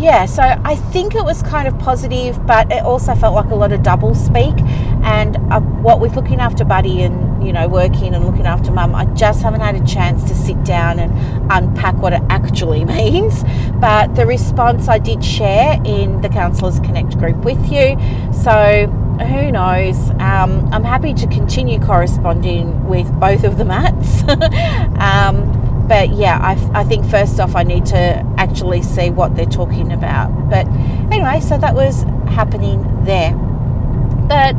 yeah, 0.00 0.26
so 0.26 0.42
I 0.42 0.74
think 0.74 1.14
it 1.14 1.24
was 1.24 1.42
kind 1.42 1.68
of 1.68 1.78
positive, 1.78 2.44
but 2.44 2.70
it 2.72 2.82
also 2.82 3.14
felt 3.14 3.36
like 3.36 3.50
a 3.52 3.54
lot 3.54 3.72
of 3.72 3.84
double 3.84 4.16
speak. 4.16 4.58
And 5.04 5.36
uh, 5.52 5.60
what 5.60 6.00
with 6.00 6.16
looking 6.16 6.40
after 6.40 6.64
Buddy 6.64 7.02
and 7.02 7.27
you 7.42 7.52
know 7.52 7.68
working 7.68 8.14
and 8.14 8.24
looking 8.24 8.46
after 8.46 8.70
Mum, 8.70 8.94
I 8.94 9.04
just 9.14 9.42
haven't 9.42 9.60
had 9.60 9.76
a 9.76 9.84
chance 9.84 10.24
to 10.24 10.34
sit 10.34 10.62
down 10.64 10.98
and 10.98 11.12
unpack 11.50 11.96
what 11.96 12.12
it 12.12 12.22
actually 12.28 12.84
means. 12.96 13.44
But 13.80 14.14
the 14.14 14.26
response 14.26 14.88
I 14.88 14.98
did 14.98 15.24
share 15.24 15.80
in 15.84 16.20
the 16.20 16.28
Counsellors 16.28 16.80
Connect 16.80 17.18
group 17.18 17.36
with 17.44 17.70
you. 17.70 17.96
So 18.32 18.86
who 19.26 19.50
knows? 19.50 20.10
Um, 20.10 20.68
I'm 20.72 20.84
happy 20.84 21.12
to 21.14 21.26
continue 21.26 21.80
corresponding 21.80 22.86
with 22.88 23.10
both 23.18 23.44
of 23.44 23.58
the 23.58 23.64
mats. 23.64 24.22
um, 25.00 25.86
but 25.88 26.10
yeah, 26.10 26.38
I, 26.40 26.80
I 26.80 26.84
think 26.84 27.06
first 27.06 27.40
off, 27.40 27.56
I 27.56 27.62
need 27.62 27.86
to 27.86 28.24
actually 28.36 28.82
see 28.82 29.10
what 29.10 29.34
they're 29.34 29.46
talking 29.46 29.90
about. 29.90 30.50
But 30.50 30.68
anyway, 31.10 31.40
so 31.40 31.58
that 31.58 31.74
was 31.74 32.02
happening 32.28 33.04
there. 33.04 33.34
But 34.28 34.54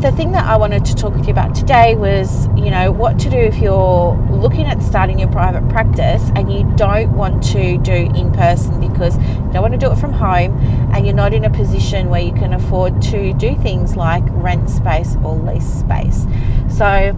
the 0.00 0.10
thing 0.12 0.32
that 0.32 0.46
I 0.46 0.56
wanted 0.56 0.84
to 0.86 0.94
talk 0.94 1.14
with 1.14 1.26
you 1.26 1.32
about 1.32 1.54
today 1.54 1.94
was, 1.94 2.46
you 2.56 2.70
know, 2.70 2.90
what 2.90 3.18
to 3.20 3.28
do 3.28 3.36
if 3.36 3.58
you're 3.58 4.14
looking 4.30 4.64
at 4.66 4.82
starting 4.82 5.18
your 5.18 5.28
private 5.28 5.68
practice 5.68 6.30
and 6.34 6.50
you 6.50 6.64
don't 6.76 7.12
want 7.12 7.42
to 7.52 7.76
do 7.78 7.92
in 7.92 8.32
person 8.32 8.80
because 8.80 9.16
you 9.18 9.50
don't 9.52 9.60
want 9.60 9.74
to 9.74 9.78
do 9.78 9.92
it 9.92 9.96
from 9.96 10.12
home 10.12 10.58
and 10.94 11.04
you're 11.04 11.14
not 11.14 11.34
in 11.34 11.44
a 11.44 11.50
position 11.50 12.08
where 12.08 12.22
you 12.22 12.32
can 12.32 12.54
afford 12.54 13.02
to 13.02 13.34
do 13.34 13.54
things 13.56 13.94
like 13.94 14.24
rent 14.28 14.70
space 14.70 15.16
or 15.22 15.36
lease 15.36 15.80
space. 15.80 16.24
So 16.70 17.14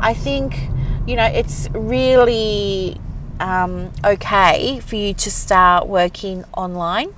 I 0.00 0.12
think 0.12 0.70
you 1.06 1.16
know, 1.16 1.26
it's 1.26 1.68
really 1.72 3.00
um, 3.40 3.92
okay 4.04 4.80
for 4.80 4.96
you 4.96 5.14
to 5.14 5.30
start 5.30 5.86
working 5.86 6.44
online. 6.54 7.14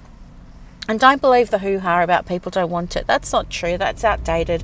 And 0.88 1.00
don't 1.00 1.20
believe 1.20 1.50
the 1.50 1.58
hoo 1.58 1.80
ha 1.80 2.02
about 2.02 2.26
people 2.26 2.50
don't 2.50 2.70
want 2.70 2.94
it. 2.96 3.06
That's 3.06 3.32
not 3.32 3.50
true. 3.50 3.76
That's 3.76 4.04
outdated. 4.04 4.62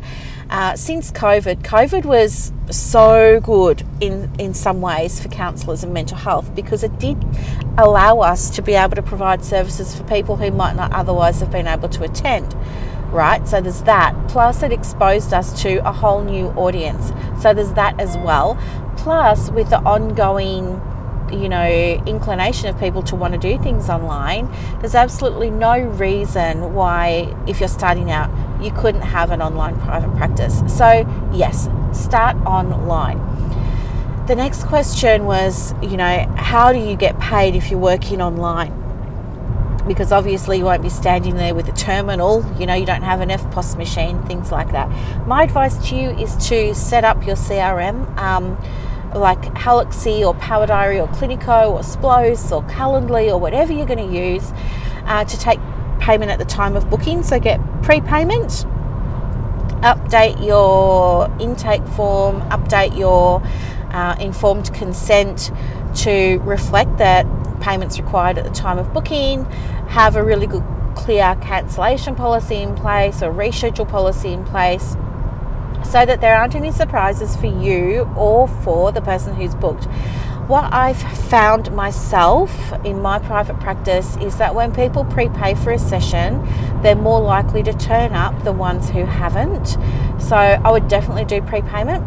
Uh, 0.53 0.77
since 0.77 1.11
COVID, 1.11 1.63
COVID 1.63 2.05
was 2.05 2.53
so 2.71 3.41
good 3.41 3.87
in, 4.03 4.31
in 4.39 4.53
some 4.53 4.83
ways 4.83 5.19
for 5.19 5.29
counsellors 5.29 5.83
and 5.83 5.95
mental 5.95 6.19
health 6.19 6.55
because 6.55 6.83
it 6.83 6.99
did 6.99 7.17
allow 7.79 8.19
us 8.19 8.51
to 8.51 8.61
be 8.61 8.75
able 8.75 8.95
to 8.95 9.01
provide 9.01 9.43
services 9.43 9.97
for 9.97 10.05
people 10.05 10.37
who 10.37 10.51
might 10.51 10.77
not 10.77 10.93
otherwise 10.93 11.41
have 11.41 11.51
been 11.51 11.67
able 11.67 11.89
to 11.89 12.05
attend 12.05 12.55
right? 13.13 13.47
So 13.47 13.61
there's 13.61 13.83
that. 13.83 14.15
Plus, 14.29 14.63
it 14.63 14.73
exposed 14.73 15.35
us 15.35 15.63
to 15.63 15.87
a 15.87 15.93
whole 15.93 16.23
new 16.23 16.47
audience. 16.49 17.13
So 17.43 17.53
there's 17.53 17.73
that 17.75 18.01
as 18.01 18.17
well. 18.17 18.59
Plus, 18.97 19.51
with 19.51 19.69
the 19.69 19.81
ongoing 19.81 20.81
you 21.33 21.49
know, 21.49 22.03
inclination 22.07 22.69
of 22.69 22.79
people 22.79 23.03
to 23.03 23.17
want 23.17 23.33
to 23.35 23.39
do 23.39 23.63
things 23.63 23.89
online, 23.89 24.51
there's 24.81 24.95
absolutely 24.95 25.51
no 25.51 25.79
reason 25.79 26.75
why, 26.75 27.35
if 27.47 27.61
you're 27.61 27.69
starting 27.69 28.11
out, 28.11 28.31
you 28.65 28.73
couldn't 28.73 29.03
have 29.03 29.31
an 29.31 29.43
online 29.43 29.79
private 29.81 30.15
practice. 30.17 30.63
So, 30.69 31.07
yes, 31.33 31.69
start 31.93 32.37
online. 32.47 33.19
The 34.27 34.37
next 34.37 34.65
question 34.65 35.25
was, 35.25 35.75
you 35.83 35.97
know, 35.97 36.33
how 36.37 36.73
do 36.73 36.79
you 36.79 36.97
get 36.97 37.19
paid 37.19 37.55
if 37.55 37.71
you're 37.71 37.81
working 37.81 38.23
online? 38.23 38.83
because 39.87 40.13
obviously 40.13 40.59
you 40.59 40.65
won't 40.65 40.81
be 40.81 40.89
standing 40.89 41.35
there 41.35 41.57
with 41.57 41.69
a 41.69 41.73
terminal, 41.73 42.45
you 42.57 42.67
know, 42.67 42.75
you 42.75 42.87
don't 42.87 43.03
have 43.03 43.21
an 43.21 43.31
EFTPOS 43.31 43.77
machine, 43.77 44.23
things 44.27 44.53
like 44.53 44.71
that. 44.71 44.89
My 45.27 45.43
advice 45.43 45.77
to 45.89 45.97
you 45.97 46.11
is 46.11 46.37
to 46.49 46.73
set 46.73 47.05
up 47.05 47.27
your 47.27 47.35
CRM. 47.35 48.17
Um, 48.17 48.57
like 49.15 49.45
Halaxy 49.55 50.25
or 50.25 50.35
Power 50.35 50.67
Diary 50.67 50.99
or 50.99 51.07
Cliniko 51.09 51.71
or 51.71 51.81
Splose 51.81 52.51
or 52.51 52.63
Calendly 52.71 53.31
or 53.31 53.39
whatever 53.39 53.73
you're 53.73 53.87
going 53.87 54.11
to 54.11 54.17
use 54.17 54.53
uh, 55.05 55.25
to 55.25 55.39
take 55.39 55.59
payment 56.03 56.31
at 56.31 56.39
the 56.39 56.45
time 56.45 56.77
of 56.77 56.91
booking. 56.91 57.23
So 57.23 57.39
get 57.39 57.61
prepayment, 57.83 58.51
update 59.83 60.45
your 60.45 61.31
intake 61.41 61.87
form, 61.89 62.41
update 62.51 62.99
your 62.99 63.41
uh, 63.93 64.17
informed 64.19 64.75
consent 64.75 65.53
to 65.97 66.39
reflect 66.41 66.99
that 66.99 67.25
payments 67.61 67.99
required 67.99 68.37
at 68.37 68.45
the 68.45 68.51
time 68.51 68.79
of 68.79 68.93
booking, 68.93 69.45
have 69.89 70.17
a 70.17 70.25
really 70.25 70.47
good 70.47 70.65
clear 70.97 71.37
cancellation 71.41 72.15
policy 72.15 72.57
in 72.57 72.75
place 72.75 73.23
or 73.23 73.33
reschedule 73.33 73.89
policy 73.89 74.33
in 74.33 74.45
place 74.45 74.97
so 75.85 76.05
that 76.07 76.21
there 76.21 76.37
aren't 76.37 76.55
any 76.55 76.73
surprises 76.73 77.37
for 77.37 77.47
you 77.47 78.03
or 78.17 78.49
for 78.49 78.93
the 78.93 79.01
person 79.01 79.35
who's 79.35 79.55
booked. 79.55 79.87
What 80.49 80.73
I've 80.73 81.01
found 81.29 81.73
myself 81.73 82.73
in 82.85 83.01
my 83.01 83.21
private 83.21 83.61
practice 83.61 84.17
is 84.17 84.37
that 84.39 84.55
when 84.55 84.75
people 84.75 85.05
prepay 85.05 85.55
for 85.55 85.71
a 85.71 85.79
session, 85.79 86.47
they're 86.83 86.97
more 86.97 87.21
likely 87.21 87.63
to 87.63 87.73
turn 87.73 88.13
up 88.13 88.43
the 88.43 88.53
ones 88.53 88.91
who 88.91 89.05
haven't. 89.05 89.79
So 90.21 90.37
I 90.37 90.71
would 90.71 90.89
definitely 90.89 91.25
do 91.25 91.41
prepayment. 91.43 92.05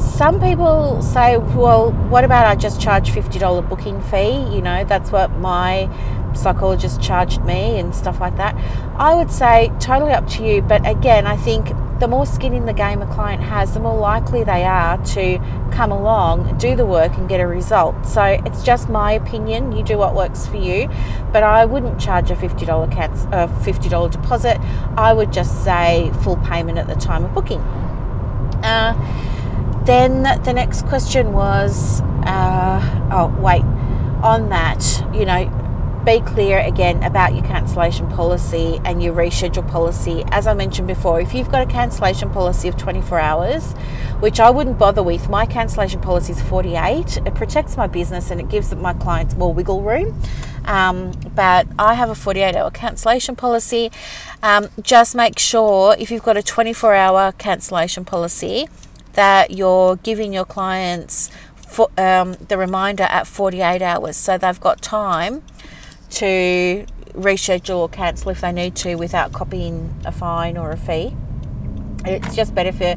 Some 0.00 0.40
people 0.40 1.02
say, 1.02 1.38
well, 1.38 1.92
what 2.10 2.24
about 2.24 2.46
I 2.46 2.54
just 2.54 2.80
charge 2.80 3.10
$50 3.12 3.68
booking 3.68 4.00
fee? 4.02 4.54
You 4.54 4.62
know, 4.62 4.84
that's 4.84 5.10
what 5.10 5.30
my 5.32 5.88
psychologist 6.34 7.02
charged 7.02 7.42
me 7.44 7.78
and 7.78 7.94
stuff 7.94 8.20
like 8.20 8.36
that. 8.36 8.54
I 8.96 9.14
would 9.14 9.30
say 9.30 9.72
totally 9.80 10.12
up 10.12 10.28
to 10.28 10.44
you. 10.44 10.62
But 10.62 10.86
again, 10.86 11.26
I 11.26 11.36
think 11.36 11.70
the 12.00 12.08
more 12.08 12.24
skin 12.26 12.54
in 12.54 12.64
the 12.64 12.72
game 12.72 13.02
a 13.02 13.06
client 13.06 13.42
has, 13.42 13.74
the 13.74 13.80
more 13.80 13.96
likely 13.96 14.42
they 14.42 14.64
are 14.64 14.96
to 15.04 15.38
come 15.70 15.92
along, 15.92 16.56
do 16.58 16.74
the 16.74 16.86
work, 16.86 17.12
and 17.18 17.28
get 17.28 17.40
a 17.40 17.46
result. 17.46 17.94
So 18.06 18.22
it's 18.24 18.62
just 18.62 18.88
my 18.88 19.12
opinion. 19.12 19.72
You 19.72 19.84
do 19.84 19.98
what 19.98 20.14
works 20.14 20.46
for 20.46 20.56
you, 20.56 20.88
but 21.30 21.42
I 21.42 21.66
wouldn't 21.66 22.00
charge 22.00 22.30
a 22.30 22.36
fifty 22.36 22.64
dollar 22.64 22.88
uh, 22.90 23.46
fifty 23.62 23.88
dollar 23.88 24.08
deposit. 24.08 24.58
I 24.96 25.12
would 25.12 25.30
just 25.30 25.62
say 25.62 26.10
full 26.22 26.38
payment 26.38 26.78
at 26.78 26.88
the 26.88 26.96
time 26.96 27.24
of 27.24 27.34
booking. 27.34 27.60
Uh, 28.62 28.94
then 29.84 30.22
the 30.44 30.52
next 30.52 30.86
question 30.86 31.32
was, 31.32 32.00
uh, 32.24 33.08
oh 33.12 33.28
wait, 33.40 33.62
on 34.22 34.48
that, 34.48 35.04
you 35.14 35.24
know, 35.24 35.48
be 36.04 36.20
clear 36.20 36.58
again 36.60 37.02
about 37.02 37.34
your 37.34 37.44
cancellation 37.44 38.08
policy 38.08 38.80
and 38.84 39.02
your 39.02 39.14
reschedule 39.14 39.68
policy. 39.68 40.24
As 40.28 40.46
I 40.46 40.54
mentioned 40.54 40.88
before, 40.88 41.20
if 41.20 41.34
you've 41.34 41.50
got 41.50 41.62
a 41.62 41.70
cancellation 41.70 42.30
policy 42.30 42.68
of 42.68 42.76
24 42.76 43.20
hours, 43.20 43.72
which 44.20 44.40
I 44.40 44.48
wouldn't 44.48 44.78
bother 44.78 45.02
with, 45.02 45.28
my 45.28 45.44
cancellation 45.44 46.00
policy 46.00 46.32
is 46.32 46.40
48. 46.42 47.18
It 47.18 47.34
protects 47.34 47.76
my 47.76 47.86
business 47.86 48.30
and 48.30 48.40
it 48.40 48.48
gives 48.48 48.74
my 48.74 48.94
clients 48.94 49.34
more 49.34 49.52
wiggle 49.52 49.82
room. 49.82 50.18
Um, 50.64 51.12
but 51.34 51.66
I 51.78 51.94
have 51.94 52.08
a 52.08 52.14
48 52.14 52.56
hour 52.56 52.70
cancellation 52.70 53.36
policy. 53.36 53.90
Um, 54.42 54.68
just 54.80 55.14
make 55.14 55.38
sure 55.38 55.94
if 55.98 56.10
you've 56.10 56.22
got 56.22 56.36
a 56.36 56.42
24 56.42 56.94
hour 56.94 57.32
cancellation 57.32 58.04
policy 58.06 58.68
that 59.12 59.50
you're 59.50 59.96
giving 59.96 60.32
your 60.32 60.44
clients 60.44 61.30
for, 61.56 61.90
um, 61.98 62.36
the 62.48 62.56
reminder 62.56 63.04
at 63.04 63.26
48 63.26 63.82
hours 63.82 64.16
so 64.16 64.38
they've 64.38 64.60
got 64.60 64.82
time 64.82 65.42
to 66.10 66.86
reschedule 67.12 67.76
or 67.76 67.88
cancel 67.88 68.30
if 68.30 68.40
they 68.40 68.52
need 68.52 68.76
to 68.76 68.94
without 68.94 69.32
copying 69.32 69.94
a 70.04 70.12
fine 70.12 70.56
or 70.56 70.70
a 70.70 70.76
fee. 70.76 71.14
It's 72.04 72.34
just 72.34 72.54
better 72.54 72.72
for 72.72 72.96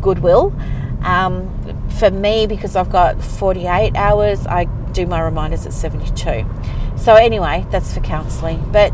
goodwill. 0.00 0.54
Um, 1.02 1.88
for 1.98 2.10
me, 2.10 2.46
because 2.46 2.76
I've 2.76 2.90
got 2.90 3.22
48 3.22 3.94
hours, 3.94 4.46
I 4.46 4.64
do 4.92 5.06
my 5.06 5.20
reminders 5.20 5.66
at 5.66 5.72
72. 5.72 6.46
So, 6.96 7.14
anyway, 7.14 7.66
that's 7.70 7.92
for 7.92 8.00
counselling. 8.00 8.70
But 8.72 8.92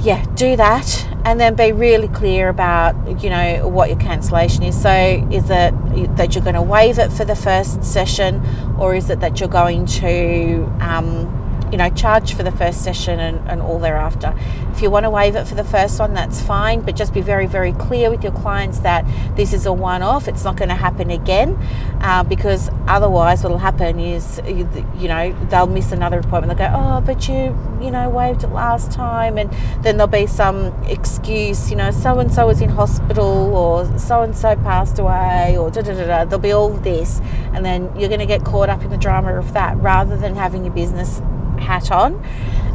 yeah, 0.00 0.24
do 0.34 0.56
that 0.56 1.06
and 1.24 1.38
then 1.38 1.54
be 1.54 1.72
really 1.72 2.08
clear 2.08 2.48
about 2.48 3.22
you 3.22 3.28
know 3.28 3.68
what 3.68 3.90
your 3.90 3.98
cancellation 3.98 4.62
is. 4.62 4.80
So, 4.80 4.90
is 5.30 5.50
it 5.50 6.16
that 6.16 6.34
you're 6.34 6.44
going 6.44 6.54
to 6.54 6.62
waive 6.62 6.98
it 6.98 7.12
for 7.12 7.24
the 7.24 7.36
first 7.36 7.84
session, 7.84 8.42
or 8.78 8.94
is 8.94 9.10
it 9.10 9.20
that 9.20 9.40
you're 9.40 9.48
going 9.48 9.86
to 9.86 10.64
um, 10.80 11.39
you 11.70 11.78
know, 11.78 11.90
charge 11.90 12.34
for 12.34 12.42
the 12.42 12.52
first 12.52 12.82
session 12.82 13.20
and, 13.20 13.38
and 13.48 13.62
all 13.62 13.78
thereafter. 13.78 14.34
If 14.72 14.82
you 14.82 14.90
want 14.90 15.04
to 15.04 15.10
waive 15.10 15.36
it 15.36 15.46
for 15.46 15.54
the 15.54 15.64
first 15.64 15.98
one, 16.00 16.14
that's 16.14 16.40
fine, 16.40 16.80
but 16.80 16.96
just 16.96 17.14
be 17.14 17.20
very, 17.20 17.46
very 17.46 17.72
clear 17.72 18.10
with 18.10 18.22
your 18.22 18.32
clients 18.32 18.80
that 18.80 19.04
this 19.36 19.52
is 19.52 19.66
a 19.66 19.72
one 19.72 20.02
off, 20.02 20.28
it's 20.28 20.44
not 20.44 20.56
going 20.56 20.68
to 20.68 20.74
happen 20.74 21.10
again, 21.10 21.56
uh, 22.00 22.22
because 22.22 22.70
otherwise, 22.86 23.42
what 23.42 23.50
will 23.50 23.58
happen 23.58 23.98
is, 24.00 24.40
you 24.46 25.08
know, 25.08 25.36
they'll 25.50 25.66
miss 25.66 25.92
another 25.92 26.18
appointment. 26.18 26.58
They'll 26.58 26.70
go, 26.70 26.76
oh, 26.76 27.00
but 27.00 27.28
you, 27.28 27.56
you 27.80 27.90
know, 27.90 28.08
waived 28.08 28.44
it 28.44 28.48
last 28.48 28.90
time, 28.90 29.38
and 29.38 29.50
then 29.82 29.96
there'll 29.96 30.06
be 30.06 30.26
some 30.26 30.66
excuse, 30.84 31.70
you 31.70 31.76
know, 31.76 31.90
so 31.90 32.18
and 32.18 32.32
so 32.32 32.46
was 32.46 32.60
in 32.60 32.70
hospital, 32.70 33.54
or 33.54 33.98
so 33.98 34.22
and 34.22 34.36
so 34.36 34.56
passed 34.56 34.98
away, 34.98 35.56
or 35.56 35.70
da 35.70 35.82
da 35.82 35.92
da 35.92 36.06
da. 36.06 36.24
There'll 36.24 36.38
be 36.38 36.52
all 36.52 36.70
this, 36.70 37.20
and 37.52 37.64
then 37.64 37.94
you're 37.96 38.08
going 38.08 38.20
to 38.20 38.26
get 38.26 38.44
caught 38.44 38.68
up 38.68 38.82
in 38.82 38.90
the 38.90 38.96
drama 38.96 39.34
of 39.34 39.52
that 39.52 39.76
rather 39.78 40.16
than 40.16 40.34
having 40.34 40.64
your 40.64 40.74
business 40.74 41.20
hat 41.60 41.90
on. 41.90 42.22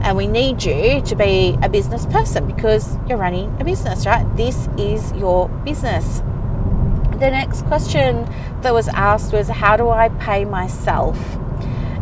And 0.02 0.16
we 0.16 0.28
need 0.28 0.64
you 0.64 1.02
to 1.02 1.16
be 1.16 1.58
a 1.62 1.70
business 1.70 2.06
person 2.06 2.46
because 2.46 2.98
you're 3.08 3.18
running 3.18 3.56
a 3.60 3.64
business, 3.64 4.06
right? 4.06 4.26
This 4.38 4.70
is 4.78 5.12
your 5.14 5.50
business. 5.50 6.20
The 7.20 7.32
next 7.32 7.64
question 7.64 8.30
that 8.62 8.74
was 8.74 8.88
asked 8.90 9.34
was 9.34 9.48
How 9.48 9.78
do 9.78 9.90
I 9.90 10.10
pay 10.10 10.46
myself? 10.46 11.18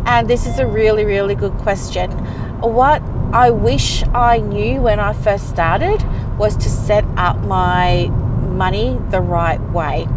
And 0.05 0.29
this 0.29 0.45
is 0.45 0.59
a 0.59 0.67
really, 0.67 1.05
really 1.05 1.35
good 1.35 1.53
question. 1.59 2.11
What 2.59 3.01
I 3.31 3.49
wish 3.51 4.03
I 4.13 4.39
knew 4.39 4.81
when 4.81 4.99
I 4.99 5.13
first 5.13 5.49
started 5.49 6.03
was 6.37 6.57
to 6.57 6.69
set 6.69 7.05
up 7.15 7.37
my 7.39 8.07
money 8.53 8.99
the 9.11 9.21
right 9.21 9.61
way. 9.71 10.07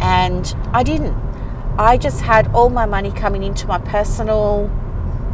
And 0.00 0.54
I 0.72 0.82
didn't. 0.82 1.16
I 1.78 1.96
just 1.96 2.20
had 2.20 2.48
all 2.54 2.70
my 2.70 2.86
money 2.86 3.12
coming 3.12 3.42
into 3.42 3.66
my 3.66 3.78
personal 3.78 4.68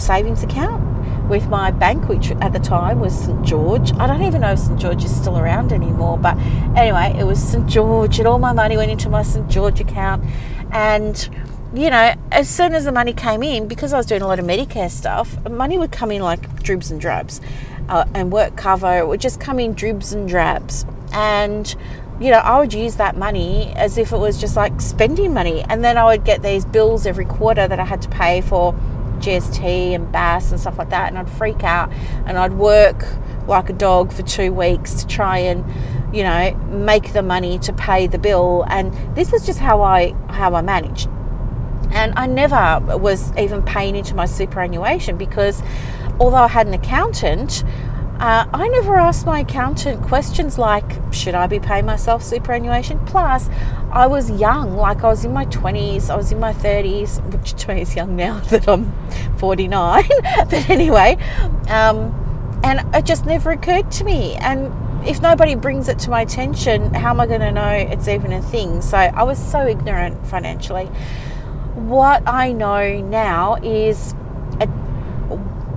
savings 0.01 0.43
account 0.43 0.83
with 1.29 1.49
my 1.49 1.71
bank, 1.71 2.09
which 2.09 2.33
at 2.33 2.53
the 2.53 2.59
time 2.59 3.01
was 3.01 3.19
St 3.19 3.43
George. 3.43 3.93
I 3.95 4.07
don't 4.07 4.23
even 4.23 4.43
know 4.43 4.53
if 4.53 4.59
St 4.59 4.79
George 4.79 5.05
is 5.05 5.15
still 5.15 5.39
around 5.39 5.73
anymore, 5.73 6.19
but 6.19 6.37
anyway, 6.77 7.15
it 7.19 7.25
was 7.25 7.43
St 7.43 7.67
George, 7.67 8.19
and 8.19 8.29
all 8.29 8.39
my 8.39 8.53
money 8.53 8.77
went 8.77 8.91
into 8.91 9.09
my 9.09 9.23
St 9.23 9.49
George 9.49 9.81
account. 9.81 10.25
And 10.73 11.29
you 11.75 11.91
know, 11.91 12.15
as 12.31 12.49
soon 12.49 12.73
as 12.75 12.85
the 12.85 12.93
money 12.93 13.13
came 13.13 13.43
in, 13.43 13.67
because 13.67 13.93
I 13.93 13.97
was 13.97 14.07
doing 14.07 14.23
a 14.23 14.29
lot 14.29 14.39
of 14.39 14.45
Medicare 14.45 14.91
stuff, 14.91 15.37
money 15.49 15.77
would 15.77 15.91
come 15.91 16.11
in 16.13 16.23
like 16.23 16.63
dribs 16.63 16.91
and 16.91 17.01
drabs, 17.01 17.41
uh, 17.89 18.05
and 18.15 18.31
work 18.31 18.57
cover 18.57 18.99
it 18.99 19.09
would 19.09 19.21
just 19.21 19.41
come 19.41 19.59
in 19.59 19.73
dribs 19.73 20.13
and 20.13 20.29
drabs, 20.29 20.85
and 21.13 21.75
you 22.21 22.31
know, 22.31 22.39
I 22.39 22.61
would 22.61 22.73
use 22.73 22.95
that 22.97 23.17
money 23.17 23.73
as 23.75 23.99
if 23.99 24.13
it 24.13 24.19
was 24.19 24.41
just 24.41 24.57
like 24.57 24.81
spending 24.81 25.35
money, 25.35 25.65
and 25.69 25.83
then 25.83 25.99
I 25.99 26.05
would 26.05 26.25
get 26.25 26.43
these 26.43 26.65
bills 26.65 27.07
every 27.07 27.25
quarter 27.25 27.67
that 27.67 27.81
I 27.81 27.85
had 27.85 28.03
to 28.03 28.09
pay 28.09 28.41
for 28.41 28.73
GST 29.25 29.95
and 29.95 30.11
BAS 30.13 30.51
and 30.51 30.61
stuff 30.61 30.79
like 30.79 30.91
that, 30.91 31.09
and 31.09 31.19
I'd 31.19 31.31
freak 31.31 31.65
out 31.65 31.93
and 32.27 32.39
I'd 32.39 32.55
work 32.55 33.05
like 33.47 33.69
a 33.69 33.73
dog 33.73 34.13
for 34.13 34.23
two 34.23 34.53
weeks 34.53 34.95
to 35.03 35.07
try 35.07 35.39
and 35.39 35.65
you 36.15 36.23
know 36.23 36.55
make 36.71 37.13
the 37.13 37.23
money 37.23 37.59
to 37.59 37.73
pay 37.73 38.07
the 38.07 38.19
bill 38.19 38.65
and 38.69 38.95
this 39.17 39.31
was 39.31 39.45
just 39.45 39.59
how 39.59 39.83
I 39.83 40.13
how 40.29 40.55
I 40.55 40.63
managed. 40.63 41.09
And 41.91 42.13
I 42.17 42.27
never 42.27 42.81
was 42.97 43.33
even 43.37 43.63
paying 43.63 43.95
into 43.95 44.15
my 44.15 44.27
superannuation 44.27 45.17
because 45.17 45.63
although 46.19 46.39
I 46.39 46.49
had 46.49 46.67
an 46.67 46.75
accountant 46.75 47.63
uh, 48.21 48.47
I 48.53 48.69
never 48.69 48.95
asked 48.95 49.27
my 49.27 49.41
accountant 49.41 50.01
questions 50.03 50.57
like, 50.57 50.85
should 51.13 51.35
I 51.35 51.49
be 51.49 51.59
paying 51.59 51.85
myself 51.85 52.23
superannuation? 52.23 53.05
Plus, 53.07 53.51
I 53.91 54.07
was 54.07 54.31
young, 54.31 54.77
like 54.77 55.03
I 55.03 55.09
was 55.09 55.25
in 55.25 55.33
my 55.33 55.47
20s, 55.47 56.11
I 56.11 56.17
was 56.17 56.31
in 56.31 56.39
my 56.39 56.53
30s, 56.53 57.21
which 57.33 57.55
to 57.63 57.75
me 57.75 57.83
is 57.83 57.97
young 57.97 58.15
now 58.15 58.39
that 58.51 58.69
I'm 58.69 58.93
49. 59.39 60.05
but 60.37 60.71
anyway, 60.71 61.17
um, 61.69 62.61
and 62.63 62.87
it 62.95 63.05
just 63.05 63.27
never 63.27 63.51
occurred 63.51 63.91
to 63.93 64.05
me. 64.05 64.37
And 64.37 64.73
if 65.07 65.21
nobody 65.21 65.57
brings 65.57 65.89
it 65.89 65.99
to 66.01 66.11
my 66.11 66.21
attention, 66.21 66.95
how 66.95 67.11
am 67.11 67.21
I 67.21 67.27
going 67.27 67.41
to 67.41 67.51
know 67.51 67.69
it's 67.69 68.07
even 68.07 68.33
a 68.33 68.41
thing? 68.41 68.81
So 68.81 68.97
I 68.97 69.25
was 69.25 69.45
so 69.45 69.67
ignorant 69.67 70.25
financially. 70.29 70.87
What 71.75 72.23
I 72.29 72.53
know 72.53 73.01
now 73.01 73.57
is, 73.57 74.15
a, 74.61 74.69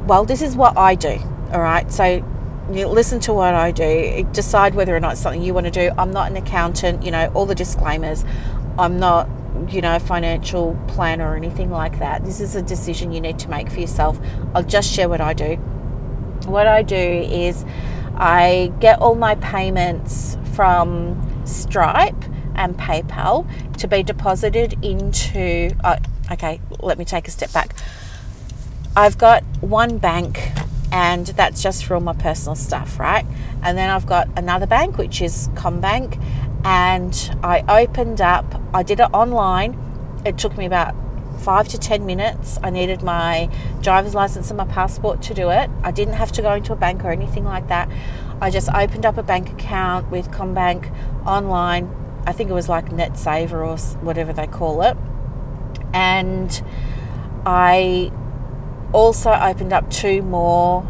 well, 0.06 0.24
this 0.24 0.44
is 0.44 0.56
what 0.56 0.78
I 0.78 0.94
do 0.94 1.20
all 1.54 1.62
right. 1.62 1.92
So 1.92 2.24
you 2.72 2.88
listen 2.88 3.20
to 3.22 3.34
what 3.34 3.54
I 3.54 3.72
do, 3.72 4.28
decide 4.34 4.76
whether 4.76 4.96
or 4.96 5.00
not 5.00 5.14
it's 5.14 5.22
something 5.22 5.42
you 5.42 5.54
want 5.54 5.66
to 5.66 5.72
do. 5.72 5.92
I'm 5.98 6.12
not 6.12 6.30
an 6.30 6.38
accountant, 6.38 7.04
you 7.04 7.12
know, 7.12 7.32
all 7.34 7.46
the 7.46 7.56
disclaimers. 7.56 8.26
I'm 8.78 9.00
not, 9.00 9.30
you 9.70 9.82
know, 9.82 9.96
a 9.96 10.00
financial 10.00 10.78
planner 10.88 11.32
or 11.32 11.36
anything 11.36 11.72
like 11.72 12.00
that. 12.00 12.26
This 12.26 12.42
is 12.42 12.56
a 12.56 12.62
decision 12.62 13.12
you 13.12 13.22
need 13.22 13.40
to 13.40 13.50
make 13.50 13.70
for 13.70 13.80
yourself. 13.80 14.20
I'll 14.54 14.64
just 14.64 14.92
share 14.92 15.08
what 15.08 15.22
I 15.22 15.34
do. 15.34 15.56
What 16.46 16.68
I 16.68 16.84
do 16.84 16.96
is 16.96 17.66
I 18.16 18.72
get 18.80 19.00
all 19.00 19.16
my 19.16 19.36
payments 19.36 20.38
from 20.54 21.42
Stripe 21.46 22.24
and 22.56 22.78
PayPal 22.78 23.48
to 23.78 23.88
be 23.88 24.04
deposited 24.04 24.84
into. 24.84 25.72
Uh, 25.84 26.00
okay, 26.32 26.60
let 26.80 26.98
me 26.98 27.06
take 27.06 27.28
a 27.28 27.32
step 27.32 27.54
back. 27.54 27.76
I've 28.96 29.18
got 29.18 29.44
one 29.62 30.00
bank 30.00 30.52
and 30.92 31.28
that's 31.28 31.62
just 31.62 31.86
for 31.86 31.96
all 31.96 32.02
my 32.02 32.14
personal 32.14 32.56
stuff, 32.56 33.00
right? 33.00 33.26
And 33.62 33.78
then 33.78 33.90
I've 33.90 34.06
got 34.06 34.28
another 34.38 34.66
bank, 34.66 34.98
which 34.98 35.22
is 35.22 35.50
CommBank, 35.50 36.22
and 36.64 37.38
I 37.44 37.64
opened 37.68 38.22
up, 38.22 38.62
I 38.74 38.84
did 38.84 39.00
it 39.00 39.10
online. 39.14 39.78
It 40.26 40.38
took 40.38 40.58
me 40.58 40.66
about 40.66 40.96
five 41.40 41.68
to 41.70 41.78
10 41.78 42.06
minutes. 42.06 42.58
I 42.64 42.70
needed 42.70 43.04
my 43.04 43.50
driver's 43.82 44.16
license 44.16 44.50
and 44.50 44.58
my 44.58 44.66
passport 44.66 45.22
to 45.24 45.34
do 45.34 45.50
it. 45.50 45.70
I 45.84 45.92
didn't 45.92 46.16
have 46.16 46.32
to 46.34 46.42
go 46.42 46.54
into 46.54 46.74
a 46.74 46.76
bank 46.76 47.04
or 47.04 47.12
anything 47.12 47.44
like 47.44 47.68
that. 47.68 47.90
I 48.42 48.50
just 48.50 48.70
opened 48.74 49.06
up 49.06 49.18
a 49.18 49.24
bank 49.24 49.50
account 49.50 50.12
with 50.12 50.30
CommBank 50.32 51.26
online. 51.26 51.94
I 52.26 52.34
think 52.34 52.50
it 52.50 52.54
was 52.54 52.70
like 52.70 52.90
NetSaver 52.90 53.54
or 53.54 53.78
whatever 54.04 54.34
they 54.34 54.48
call 54.48 54.82
it. 54.82 54.98
And 55.94 56.62
I 57.46 58.12
also 58.94 59.32
opened 59.32 59.74
up 59.74 59.90
two 59.90 60.22
more 60.22 60.82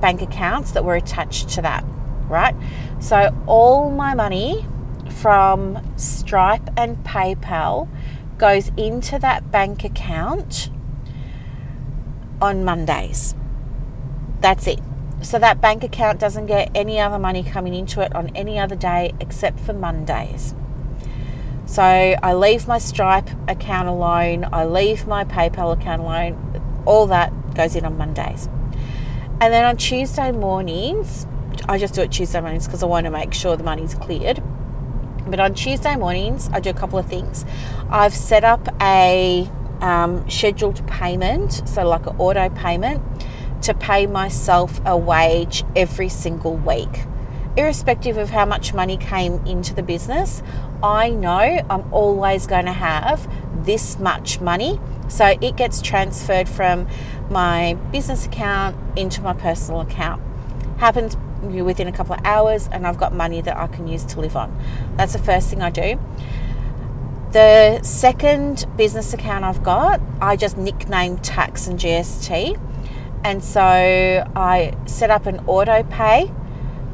bank 0.00 0.22
accounts 0.22 0.72
that 0.72 0.84
were 0.84 0.94
attached 0.94 1.48
to 1.50 1.62
that, 1.62 1.84
right? 2.28 2.54
So 3.00 3.36
all 3.46 3.90
my 3.90 4.14
money 4.14 4.66
from 5.20 5.92
Stripe 5.96 6.70
and 6.76 6.96
PayPal 7.04 7.88
goes 8.38 8.70
into 8.76 9.18
that 9.18 9.50
bank 9.50 9.84
account 9.84 10.70
on 12.40 12.64
Mondays. 12.64 13.34
That's 14.40 14.66
it. 14.66 14.80
so 15.22 15.38
that 15.38 15.60
bank 15.60 15.84
account 15.84 16.18
doesn't 16.18 16.46
get 16.46 16.70
any 16.74 16.98
other 16.98 17.18
money 17.18 17.42
coming 17.42 17.74
into 17.74 18.00
it 18.00 18.14
on 18.14 18.34
any 18.34 18.58
other 18.58 18.74
day 18.74 19.12
except 19.20 19.60
for 19.60 19.74
Mondays. 19.74 20.54
So 21.66 21.82
I 21.82 22.32
leave 22.34 22.66
my 22.66 22.78
Stripe 22.78 23.28
account 23.46 23.86
alone, 23.86 24.48
I 24.50 24.64
leave 24.64 25.06
my 25.06 25.24
PayPal 25.24 25.72
account 25.72 26.00
alone, 26.00 26.49
all 26.86 27.06
that 27.06 27.54
goes 27.54 27.76
in 27.76 27.84
on 27.84 27.96
Mondays. 27.96 28.48
And 29.40 29.52
then 29.52 29.64
on 29.64 29.76
Tuesday 29.76 30.32
mornings, 30.32 31.26
I 31.68 31.78
just 31.78 31.94
do 31.94 32.02
it 32.02 32.12
Tuesday 32.12 32.40
mornings 32.40 32.66
because 32.66 32.82
I 32.82 32.86
want 32.86 33.04
to 33.04 33.10
make 33.10 33.32
sure 33.32 33.56
the 33.56 33.64
money's 33.64 33.94
cleared. 33.94 34.42
But 35.26 35.40
on 35.40 35.54
Tuesday 35.54 35.96
mornings, 35.96 36.50
I 36.52 36.60
do 36.60 36.70
a 36.70 36.74
couple 36.74 36.98
of 36.98 37.06
things. 37.06 37.44
I've 37.90 38.14
set 38.14 38.44
up 38.44 38.68
a 38.82 39.50
um, 39.80 40.28
scheduled 40.28 40.86
payment, 40.86 41.68
so 41.68 41.86
like 41.86 42.06
an 42.06 42.16
auto 42.18 42.48
payment, 42.50 43.02
to 43.62 43.74
pay 43.74 44.06
myself 44.06 44.80
a 44.84 44.96
wage 44.96 45.64
every 45.76 46.08
single 46.08 46.56
week. 46.56 47.04
Irrespective 47.56 48.16
of 48.16 48.30
how 48.30 48.44
much 48.44 48.72
money 48.72 48.96
came 48.96 49.44
into 49.46 49.74
the 49.74 49.82
business, 49.82 50.42
I 50.82 51.10
know 51.10 51.64
I'm 51.68 51.92
always 51.92 52.46
going 52.46 52.66
to 52.66 52.72
have 52.72 53.28
this 53.64 53.98
much 53.98 54.40
money. 54.40 54.80
So 55.10 55.36
it 55.40 55.56
gets 55.56 55.82
transferred 55.82 56.48
from 56.48 56.88
my 57.28 57.74
business 57.92 58.26
account 58.26 58.76
into 58.98 59.20
my 59.20 59.34
personal 59.34 59.80
account. 59.80 60.22
Happens 60.78 61.16
within 61.42 61.88
a 61.88 61.92
couple 61.92 62.14
of 62.14 62.20
hours, 62.24 62.68
and 62.72 62.86
I've 62.86 62.98
got 62.98 63.14
money 63.14 63.40
that 63.42 63.56
I 63.56 63.66
can 63.66 63.88
use 63.88 64.04
to 64.06 64.20
live 64.20 64.36
on. 64.36 64.56
That's 64.96 65.12
the 65.12 65.18
first 65.18 65.50
thing 65.50 65.62
I 65.62 65.70
do. 65.70 65.98
The 67.32 67.80
second 67.82 68.66
business 68.76 69.12
account 69.12 69.44
I've 69.44 69.62
got, 69.62 70.00
I 70.20 70.36
just 70.36 70.56
nicknamed 70.56 71.22
tax 71.22 71.66
and 71.66 71.78
GST. 71.78 72.60
And 73.22 73.44
so 73.44 73.60
I 73.60 74.74
set 74.86 75.10
up 75.10 75.26
an 75.26 75.40
auto 75.46 75.82
pay 75.84 76.32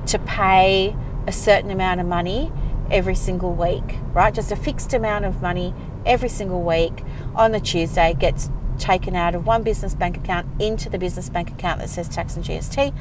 to 0.07 0.19
pay 0.19 0.97
a 1.27 1.33
certain 1.33 1.71
amount 1.71 2.01
of 2.01 2.07
money 2.07 2.53
every 2.91 3.15
single 3.15 3.53
week, 3.53 3.99
right? 4.13 4.35
Just 4.35 4.53
a 4.53 4.57
fixed 4.57 4.93
amount 4.93 5.25
of 5.25 5.41
money 5.41 5.75
every 6.07 6.29
single 6.29 6.63
week 6.63 7.03
on 7.35 7.53
the 7.53 7.61
Tuesday 7.61 8.15
gets 8.15 8.49
taken 8.79 9.17
out 9.17 9.35
of 9.35 9.47
one 9.47 9.63
business 9.63 9.95
bank 9.95 10.17
account 10.17 10.47
into 10.61 10.89
the 10.89 10.99
business 10.99 11.29
bank 11.29 11.51
account 11.51 11.81
that 11.81 11.89
says 11.89 12.09
tax 12.09 12.37
and 12.37 12.45
GST. 12.45 12.95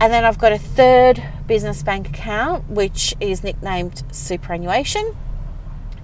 And 0.00 0.12
then 0.12 0.24
I've 0.24 0.38
got 0.38 0.52
a 0.52 0.58
third 0.58 1.22
business 1.46 1.82
bank 1.82 2.08
account 2.08 2.68
which 2.68 3.14
is 3.20 3.44
nicknamed 3.44 4.02
superannuation. 4.10 5.16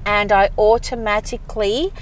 And 0.07 0.33
I 0.33 0.51
automatically, 0.57 1.93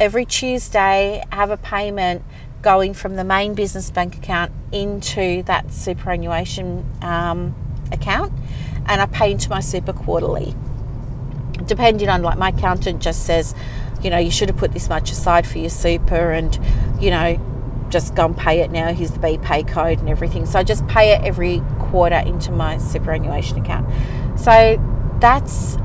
every 0.00 0.24
Tuesday, 0.24 1.22
have 1.30 1.50
a 1.50 1.56
payment 1.56 2.22
going 2.62 2.94
from 2.94 3.16
the 3.16 3.24
main 3.24 3.54
business 3.54 3.90
bank 3.90 4.16
account 4.16 4.50
into 4.72 5.42
that 5.44 5.70
superannuation 5.70 6.84
um, 7.02 7.54
account. 7.92 8.32
And 8.86 9.00
I 9.00 9.06
pay 9.06 9.30
into 9.30 9.50
my 9.50 9.60
super 9.60 9.92
quarterly. 9.92 10.54
Depending 11.66 12.08
on, 12.08 12.22
like, 12.22 12.38
my 12.38 12.48
accountant 12.48 13.00
just 13.00 13.24
says, 13.24 13.54
you 14.02 14.10
know, 14.10 14.18
you 14.18 14.30
should 14.30 14.48
have 14.48 14.58
put 14.58 14.72
this 14.72 14.88
much 14.88 15.10
aside 15.10 15.46
for 15.46 15.58
your 15.58 15.70
super 15.70 16.32
and, 16.32 16.58
you 17.00 17.10
know, 17.10 17.38
just 17.88 18.14
go 18.14 18.26
and 18.26 18.36
pay 18.36 18.60
it 18.60 18.70
now. 18.70 18.92
Here's 18.92 19.12
the 19.12 19.18
BPay 19.18 19.68
code 19.68 20.00
and 20.00 20.08
everything. 20.08 20.46
So 20.46 20.58
I 20.58 20.64
just 20.64 20.86
pay 20.88 21.12
it 21.14 21.22
every 21.22 21.62
quarter 21.78 22.16
into 22.16 22.50
my 22.50 22.78
superannuation 22.78 23.58
account. 23.58 23.88
So 24.38 24.76
that's 25.20 25.76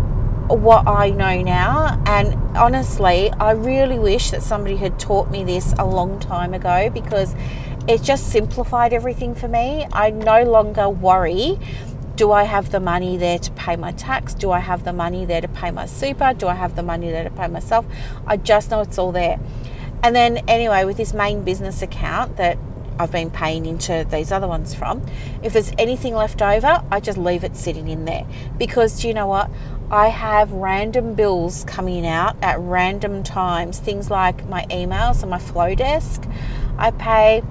what 0.48 0.88
I 0.88 1.12
know 1.12 1.42
now. 1.42 2.02
And 2.06 2.34
honestly, 2.58 3.32
I 3.34 3.52
really 3.52 4.00
wish 4.00 4.32
that 4.32 4.42
somebody 4.42 4.76
had 4.76 5.00
taught 5.00 5.30
me 5.30 5.44
this 5.44 5.74
a 5.78 5.86
long 5.86 6.20
time 6.20 6.54
ago 6.54 6.90
because 6.90 7.36
it 7.88 8.02
just 8.02 8.30
simplified 8.30 8.92
everything 8.92 9.36
for 9.36 9.48
me. 9.48 9.88
I 9.94 10.10
no 10.10 10.44
longer 10.44 10.90
worry 10.90 11.60
do 12.20 12.34
I 12.34 12.44
have 12.44 12.70
the 12.72 12.82
money 12.82 13.16
there 13.16 13.40
to 13.40 13.52
pay 13.52 13.78
my 13.78 13.94
tax? 13.94 14.34
Do 14.34 14.52
I 14.52 14.60
have 14.60 14.84
the 14.84 14.92
money 14.92 15.24
there 15.24 15.40
to 15.40 15.48
pay 15.48 15.72
my 15.72 15.86
super? 15.86 16.34
Do 16.34 16.50
I 16.50 16.54
have 16.54 16.76
the 16.76 16.84
money 16.84 17.10
there 17.10 17.24
to 17.24 17.30
pay 17.30 17.48
myself? 17.48 17.86
I 18.28 18.36
just 18.36 18.70
know 18.70 18.82
it's 18.82 18.98
all 18.98 19.14
there. 19.14 19.40
And 20.04 20.14
then, 20.14 20.40
anyway, 20.50 20.84
with 20.84 20.98
this 20.98 21.14
main 21.14 21.46
business 21.46 21.82
account 21.82 22.36
that 22.36 22.58
I've 23.00 23.14
been 23.14 23.32
paying 23.32 23.66
into 23.66 24.06
these 24.12 24.34
other 24.34 24.50
ones 24.50 24.76
from, 24.76 25.02
if 25.42 25.54
there's 25.54 25.72
anything 25.78 26.14
left 26.14 26.42
over, 26.42 26.84
I 26.92 27.00
just 27.00 27.18
leave 27.18 27.46
it 27.46 27.56
sitting 27.56 27.88
in 27.88 28.04
there. 28.04 28.28
Because 28.58 29.00
do 29.00 29.08
you 29.08 29.14
know 29.14 29.28
what? 29.28 29.50
I 29.90 30.10
have 30.10 30.52
random 30.52 31.16
bills 31.16 31.64
coming 31.64 32.06
out 32.06 32.36
at 32.42 32.60
random 32.60 33.24
times, 33.24 33.80
things 33.80 34.12
like 34.12 34.46
my 34.50 34.66
emails 34.66 35.22
and 35.22 35.32
my 35.32 35.40
Flodesk. 35.40 36.30
I 36.78 36.92
pay 36.92 37.44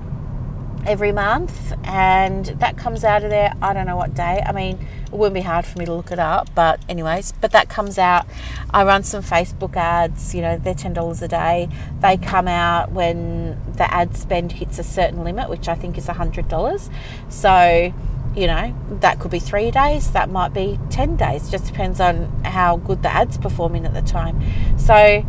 every 0.88 1.12
month 1.12 1.74
and 1.84 2.46
that 2.46 2.78
comes 2.78 3.04
out 3.04 3.22
of 3.22 3.28
there 3.28 3.52
i 3.60 3.74
don't 3.74 3.86
know 3.86 3.96
what 3.96 4.14
day. 4.14 4.42
I 4.44 4.52
mean 4.52 4.78
it 5.04 5.12
wouldn't 5.12 5.34
be 5.34 5.42
hard 5.42 5.66
for 5.66 5.78
me 5.78 5.84
to 5.84 5.94
look 5.94 6.10
it 6.10 6.18
up 6.18 6.48
but 6.54 6.80
anyways 6.88 7.32
but 7.42 7.52
that 7.52 7.68
comes 7.68 7.98
out. 7.98 8.26
I 8.70 8.84
run 8.84 9.02
some 9.02 9.22
facebook 9.22 9.76
ads 9.76 10.34
you 10.34 10.40
know 10.40 10.56
they're 10.56 10.74
$10 10.74 11.22
a 11.22 11.28
day. 11.28 11.68
They 12.00 12.16
come 12.16 12.48
out 12.48 12.90
when 12.92 13.60
the 13.76 13.92
ad 13.92 14.16
spend 14.16 14.52
hits 14.52 14.78
a 14.78 14.82
certain 14.82 15.24
limit 15.24 15.50
which 15.50 15.68
i 15.68 15.74
think 15.74 15.98
is 15.98 16.08
a 16.08 16.14
$100 16.14 16.90
so 17.28 17.92
you 18.34 18.46
know 18.46 18.74
that 19.00 19.18
could 19.20 19.30
be 19.30 19.38
three 19.38 19.70
days 19.70 20.10
that 20.12 20.30
might 20.30 20.54
be 20.54 20.78
10 20.90 21.16
days 21.16 21.50
just 21.50 21.66
depends 21.66 22.00
on 22.00 22.44
how 22.44 22.78
good 22.78 23.02
the 23.02 23.12
ad's 23.14 23.36
performing 23.36 23.84
at 23.84 23.92
the 23.92 24.02
time. 24.02 24.40
So 24.78 25.24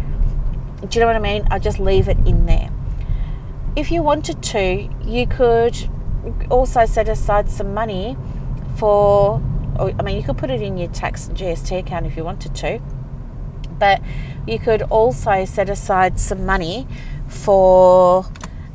do 0.80 0.88
you 0.98 1.02
know 1.02 1.08
what 1.08 1.18
i 1.18 1.20
mean? 1.20 1.46
I 1.52 1.60
just 1.60 1.80
leave 1.80 2.08
it 2.08 2.18
in 2.26 2.46
there 2.46 2.59
if 3.80 3.92
you 3.92 4.04
wanted 4.04 4.44
to, 4.44 4.90
you 5.06 5.26
could 5.26 5.90
also 6.50 6.86
set 6.86 7.08
aside 7.08 7.50
some 7.50 7.74
money 7.74 8.18
for, 8.76 9.42
I 9.78 10.02
mean, 10.04 10.18
you 10.18 10.24
could 10.24 10.38
put 10.38 10.50
it 10.50 10.62
in 10.62 10.78
your 10.78 10.90
tax 10.90 11.30
GST 11.30 11.80
account 11.80 12.06
if 12.06 12.18
you 12.18 12.26
wanted 12.26 12.54
to, 12.56 12.82
but 13.80 14.02
you 14.46 14.60
could 14.60 14.82
also 14.84 15.46
set 15.46 15.70
aside 15.70 16.20
some 16.20 16.46
money 16.46 16.88
for, 17.30 18.26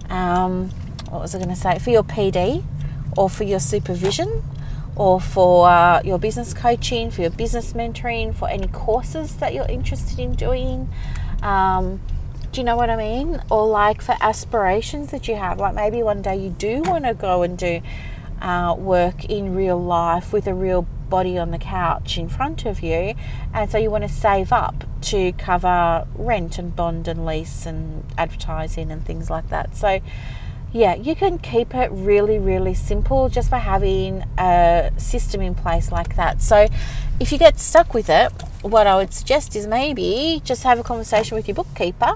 um, 0.09 0.71
what 1.11 1.21
was 1.21 1.35
I 1.35 1.39
going 1.39 1.51
to 1.51 1.57
say, 1.57 1.79
for 1.79 1.91
your 1.91 2.03
PD 2.03 2.65
or 3.17 3.29
for 3.29 3.45
your 3.45 3.61
supervision 3.61 4.43
or 4.97 5.21
for 5.21 5.69
uh, 5.69 6.01
your 6.03 6.19
business 6.19 6.55
coaching, 6.55 7.11
for 7.11 7.21
your 7.21 7.31
business 7.31 7.75
mentoring, 7.75 8.35
for 8.35 8.49
any 8.49 8.69
courses 8.69 9.37
that 9.37 9.53
you're 9.53 9.69
interested 9.69 10.19
in 10.19 10.35
doing. 10.35 10.89
Um, 11.43 12.01
do 12.55 12.61
you 12.61 12.65
know 12.65 12.77
what 12.77 12.89
I 12.89 12.95
mean? 12.95 13.43
Or 13.51 13.67
like 13.67 14.01
for 14.01 14.15
aspirations 14.21 15.11
that 15.11 15.27
you 15.27 15.35
have, 15.35 15.59
like 15.59 15.75
maybe 15.75 16.05
one 16.05 16.23
day 16.23 16.37
you 16.37 16.51
do 16.51 16.83
want 16.83 17.05
to 17.05 17.13
go 17.13 17.43
and 17.43 17.59
do 17.59 17.81
uh, 18.41 18.77
work 18.79 19.25
in 19.25 19.57
real 19.57 19.83
life 19.83 20.33
with 20.33 20.47
a 20.47 20.55
real 20.55 20.83
body 20.83 21.37
on 21.37 21.51
the 21.51 21.59
couch 21.59 22.17
in 22.17 22.29
front 22.29 22.65
of 22.65 22.81
you, 22.81 23.15
and 23.53 23.73
so 23.73 23.77
you 23.77 23.91
want 23.91 24.05
to 24.05 24.09
save 24.09 24.53
up 24.53 24.85
to 25.01 25.33
cover 25.33 26.07
rent 26.15 26.57
and 26.57 26.77
bond 26.77 27.09
and 27.09 27.27
lease 27.27 27.67
and 27.67 28.05
advertising 28.17 28.93
and 28.93 29.05
things 29.05 29.29
like 29.29 29.49
that. 29.49 29.75
So, 29.75 29.99
yeah, 30.73 30.95
you 30.95 31.17
can 31.17 31.39
keep 31.39 31.75
it 31.75 31.91
really, 31.91 32.39
really 32.39 32.75
simple 32.75 33.29
just 33.29 33.51
by 33.51 33.59
having 33.59 34.23
a 34.39 34.93
system 34.97 35.41
in 35.41 35.57
place 35.57 35.91
like 35.91 36.15
that. 36.15 36.41
So, 36.41 36.69
if 37.19 37.33
you 37.33 37.39
get 37.39 37.59
stuck 37.59 37.95
with 37.95 38.09
it, 38.09 38.31
what 38.63 38.87
I 38.87 38.95
would 38.95 39.13
suggest 39.13 39.57
is 39.57 39.67
maybe 39.67 40.41
just 40.45 40.63
have 40.63 40.79
a 40.79 40.85
conversation 40.85 41.35
with 41.35 41.49
your 41.49 41.57
bookkeeper 41.57 42.15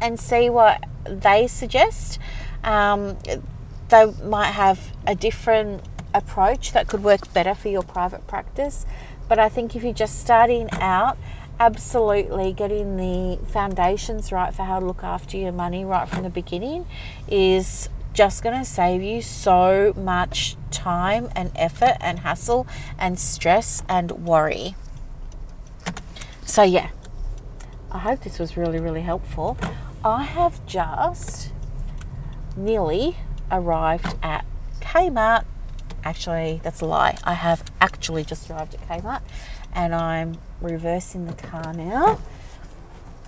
and 0.00 0.18
see 0.18 0.50
what 0.50 0.84
they 1.04 1.46
suggest. 1.46 2.18
Um, 2.64 3.16
they 3.88 4.06
might 4.24 4.52
have 4.52 4.92
a 5.06 5.14
different 5.14 5.82
approach 6.14 6.72
that 6.72 6.88
could 6.88 7.02
work 7.02 7.32
better 7.32 7.54
for 7.54 7.68
your 7.68 7.82
private 7.82 8.26
practice. 8.26 8.86
But 9.28 9.38
I 9.38 9.48
think 9.48 9.76
if 9.76 9.82
you're 9.82 9.92
just 9.92 10.18
starting 10.20 10.68
out, 10.72 11.18
absolutely 11.60 12.52
getting 12.52 12.96
the 12.96 13.44
foundations 13.46 14.30
right 14.30 14.54
for 14.54 14.62
how 14.62 14.78
to 14.80 14.86
look 14.86 15.02
after 15.02 15.36
your 15.36 15.52
money 15.52 15.84
right 15.84 16.08
from 16.08 16.22
the 16.22 16.30
beginning 16.30 16.86
is 17.28 17.88
just 18.14 18.42
going 18.42 18.58
to 18.58 18.64
save 18.64 19.02
you 19.02 19.20
so 19.20 19.92
much 19.96 20.56
time 20.70 21.28
and 21.34 21.50
effort 21.56 21.96
and 22.00 22.20
hassle 22.20 22.66
and 22.98 23.18
stress 23.18 23.82
and 23.88 24.10
worry. 24.12 24.74
So, 26.44 26.62
yeah, 26.62 26.90
I 27.90 27.98
hope 27.98 28.20
this 28.22 28.38
was 28.38 28.56
really, 28.56 28.80
really 28.80 29.02
helpful. 29.02 29.56
I 30.04 30.22
have 30.22 30.64
just 30.66 31.52
nearly 32.56 33.16
arrived 33.50 34.14
at 34.22 34.44
Kmart. 34.80 35.44
Actually, 36.04 36.60
that's 36.62 36.80
a 36.80 36.86
lie. 36.86 37.18
I 37.24 37.34
have 37.34 37.64
actually 37.80 38.24
just 38.24 38.48
arrived 38.48 38.74
at 38.74 38.88
Kmart 38.88 39.22
and 39.74 39.94
I'm 39.94 40.38
reversing 40.60 41.26
the 41.26 41.34
car 41.34 41.72
now 41.72 42.20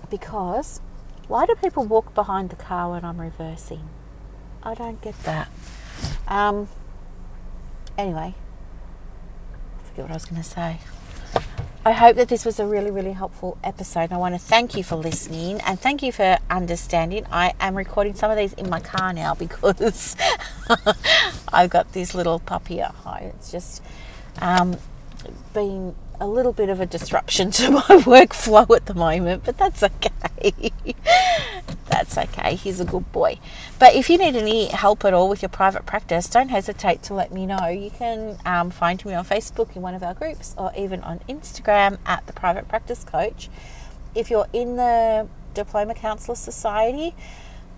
because 0.09 0.81
why 1.27 1.45
do 1.45 1.55
people 1.55 1.85
walk 1.85 2.13
behind 2.13 2.49
the 2.49 2.55
car 2.55 2.91
when 2.91 3.03
I'm 3.03 3.19
reversing? 3.19 3.89
I 4.63 4.73
don't 4.73 5.01
get 5.01 5.21
that. 5.23 5.49
Um, 6.27 6.69
anyway, 7.97 8.33
I 9.79 9.87
forget 9.87 10.05
what 10.05 10.11
I 10.11 10.13
was 10.13 10.25
going 10.25 10.41
to 10.41 10.47
say. 10.47 10.79
I 11.83 11.93
hope 11.93 12.15
that 12.17 12.27
this 12.27 12.45
was 12.45 12.59
a 12.59 12.65
really, 12.67 12.91
really 12.91 13.13
helpful 13.13 13.57
episode. 13.63 14.11
I 14.11 14.17
want 14.17 14.35
to 14.35 14.39
thank 14.39 14.77
you 14.77 14.83
for 14.83 14.95
listening 14.95 15.59
and 15.61 15.79
thank 15.79 16.03
you 16.03 16.11
for 16.11 16.37
understanding. 16.47 17.25
I 17.31 17.55
am 17.59 17.75
recording 17.75 18.13
some 18.13 18.29
of 18.29 18.37
these 18.37 18.53
in 18.53 18.69
my 18.69 18.79
car 18.79 19.13
now 19.13 19.33
because 19.45 20.15
I've 21.51 21.71
got 21.71 21.91
this 21.93 22.13
little 22.13 22.37
puppy 22.37 22.81
at 22.81 22.91
home. 22.91 23.31
It's 23.35 23.51
just 23.51 23.81
um, 24.43 24.77
been 25.55 25.95
a 26.19 26.27
little 26.27 26.53
bit 26.53 26.69
of 26.69 26.81
a 26.81 26.85
disruption 26.85 27.49
to 27.59 27.71
my 27.71 27.81
workflow 27.81 28.75
at 28.75 28.85
the 28.85 28.93
moment, 28.93 29.43
but 29.43 29.57
that's 29.57 29.81
okay. 29.81 30.11
that's 31.89 32.17
okay. 32.17 32.55
He's 32.55 32.79
a 32.79 32.85
good 32.85 33.11
boy. 33.11 33.39
But 33.79 33.95
if 33.95 34.09
you 34.09 34.17
need 34.17 34.35
any 34.35 34.67
help 34.67 35.05
at 35.05 35.13
all 35.13 35.29
with 35.29 35.41
your 35.41 35.49
private 35.49 35.85
practice, 35.85 36.27
don't 36.27 36.49
hesitate 36.49 37.03
to 37.03 37.13
let 37.13 37.31
me 37.31 37.45
know. 37.45 37.67
You 37.67 37.91
can 37.91 38.37
um, 38.45 38.71
find 38.71 39.03
me 39.05 39.13
on 39.13 39.25
Facebook 39.25 39.75
in 39.75 39.81
one 39.81 39.93
of 39.93 40.03
our 40.03 40.13
groups 40.13 40.55
or 40.57 40.71
even 40.77 41.01
on 41.01 41.19
Instagram 41.29 41.97
at 42.05 42.25
the 42.27 42.33
Private 42.33 42.67
Practice 42.67 43.03
Coach. 43.03 43.49
If 44.15 44.29
you're 44.29 44.47
in 44.53 44.75
the 44.75 45.27
Diploma 45.53 45.93
Counselor 45.93 46.35
Society, 46.35 47.13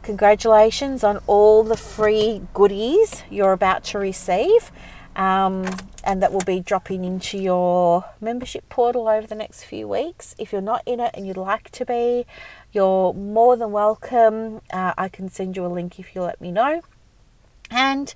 congratulations 0.01 1.03
on 1.03 1.19
all 1.27 1.63
the 1.63 1.77
free 1.77 2.41
goodies 2.53 3.23
you're 3.29 3.53
about 3.53 3.83
to 3.85 3.99
receive 3.99 4.71
um, 5.15 5.65
and 6.03 6.21
that 6.21 6.31
will 6.31 6.41
be 6.45 6.59
dropping 6.59 7.05
into 7.05 7.37
your 7.37 8.05
membership 8.19 8.67
portal 8.69 9.07
over 9.07 9.27
the 9.27 9.35
next 9.35 9.63
few 9.63 9.87
weeks. 9.87 10.35
If 10.37 10.51
you're 10.51 10.61
not 10.61 10.81
in 10.85 10.99
it 10.99 11.11
and 11.13 11.27
you'd 11.27 11.37
like 11.37 11.69
to 11.71 11.85
be, 11.85 12.25
you're 12.71 13.13
more 13.13 13.55
than 13.55 13.71
welcome. 13.71 14.61
Uh, 14.71 14.93
I 14.97 15.09
can 15.09 15.29
send 15.29 15.55
you 15.55 15.65
a 15.65 15.67
link 15.67 15.99
if 15.99 16.15
you 16.15 16.21
let 16.21 16.41
me 16.41 16.51
know. 16.51 16.81
And 17.69 18.13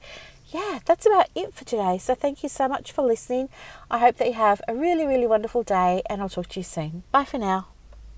yeah, 0.50 0.80
that's 0.86 1.06
about 1.06 1.30
it 1.36 1.54
for 1.54 1.66
today. 1.66 1.98
So 1.98 2.16
thank 2.16 2.44
you 2.44 2.50
so 2.50 2.68
much 2.68 2.92
for 2.92 3.04
listening. 3.04 3.50
I 3.92 4.00
hope 4.00 4.18
that 4.18 4.28
you 4.28 4.34
have 4.34 4.62
a 4.68 4.76
really, 4.76 5.06
really 5.06 5.28
wonderful 5.28 5.64
day, 5.64 6.02
and 6.10 6.22
I'll 6.22 6.30
talk 6.30 6.48
to 6.50 6.60
you 6.60 6.64
soon. 6.64 7.04
Bye 7.12 7.26
for 7.26 7.38
now. 7.38 7.68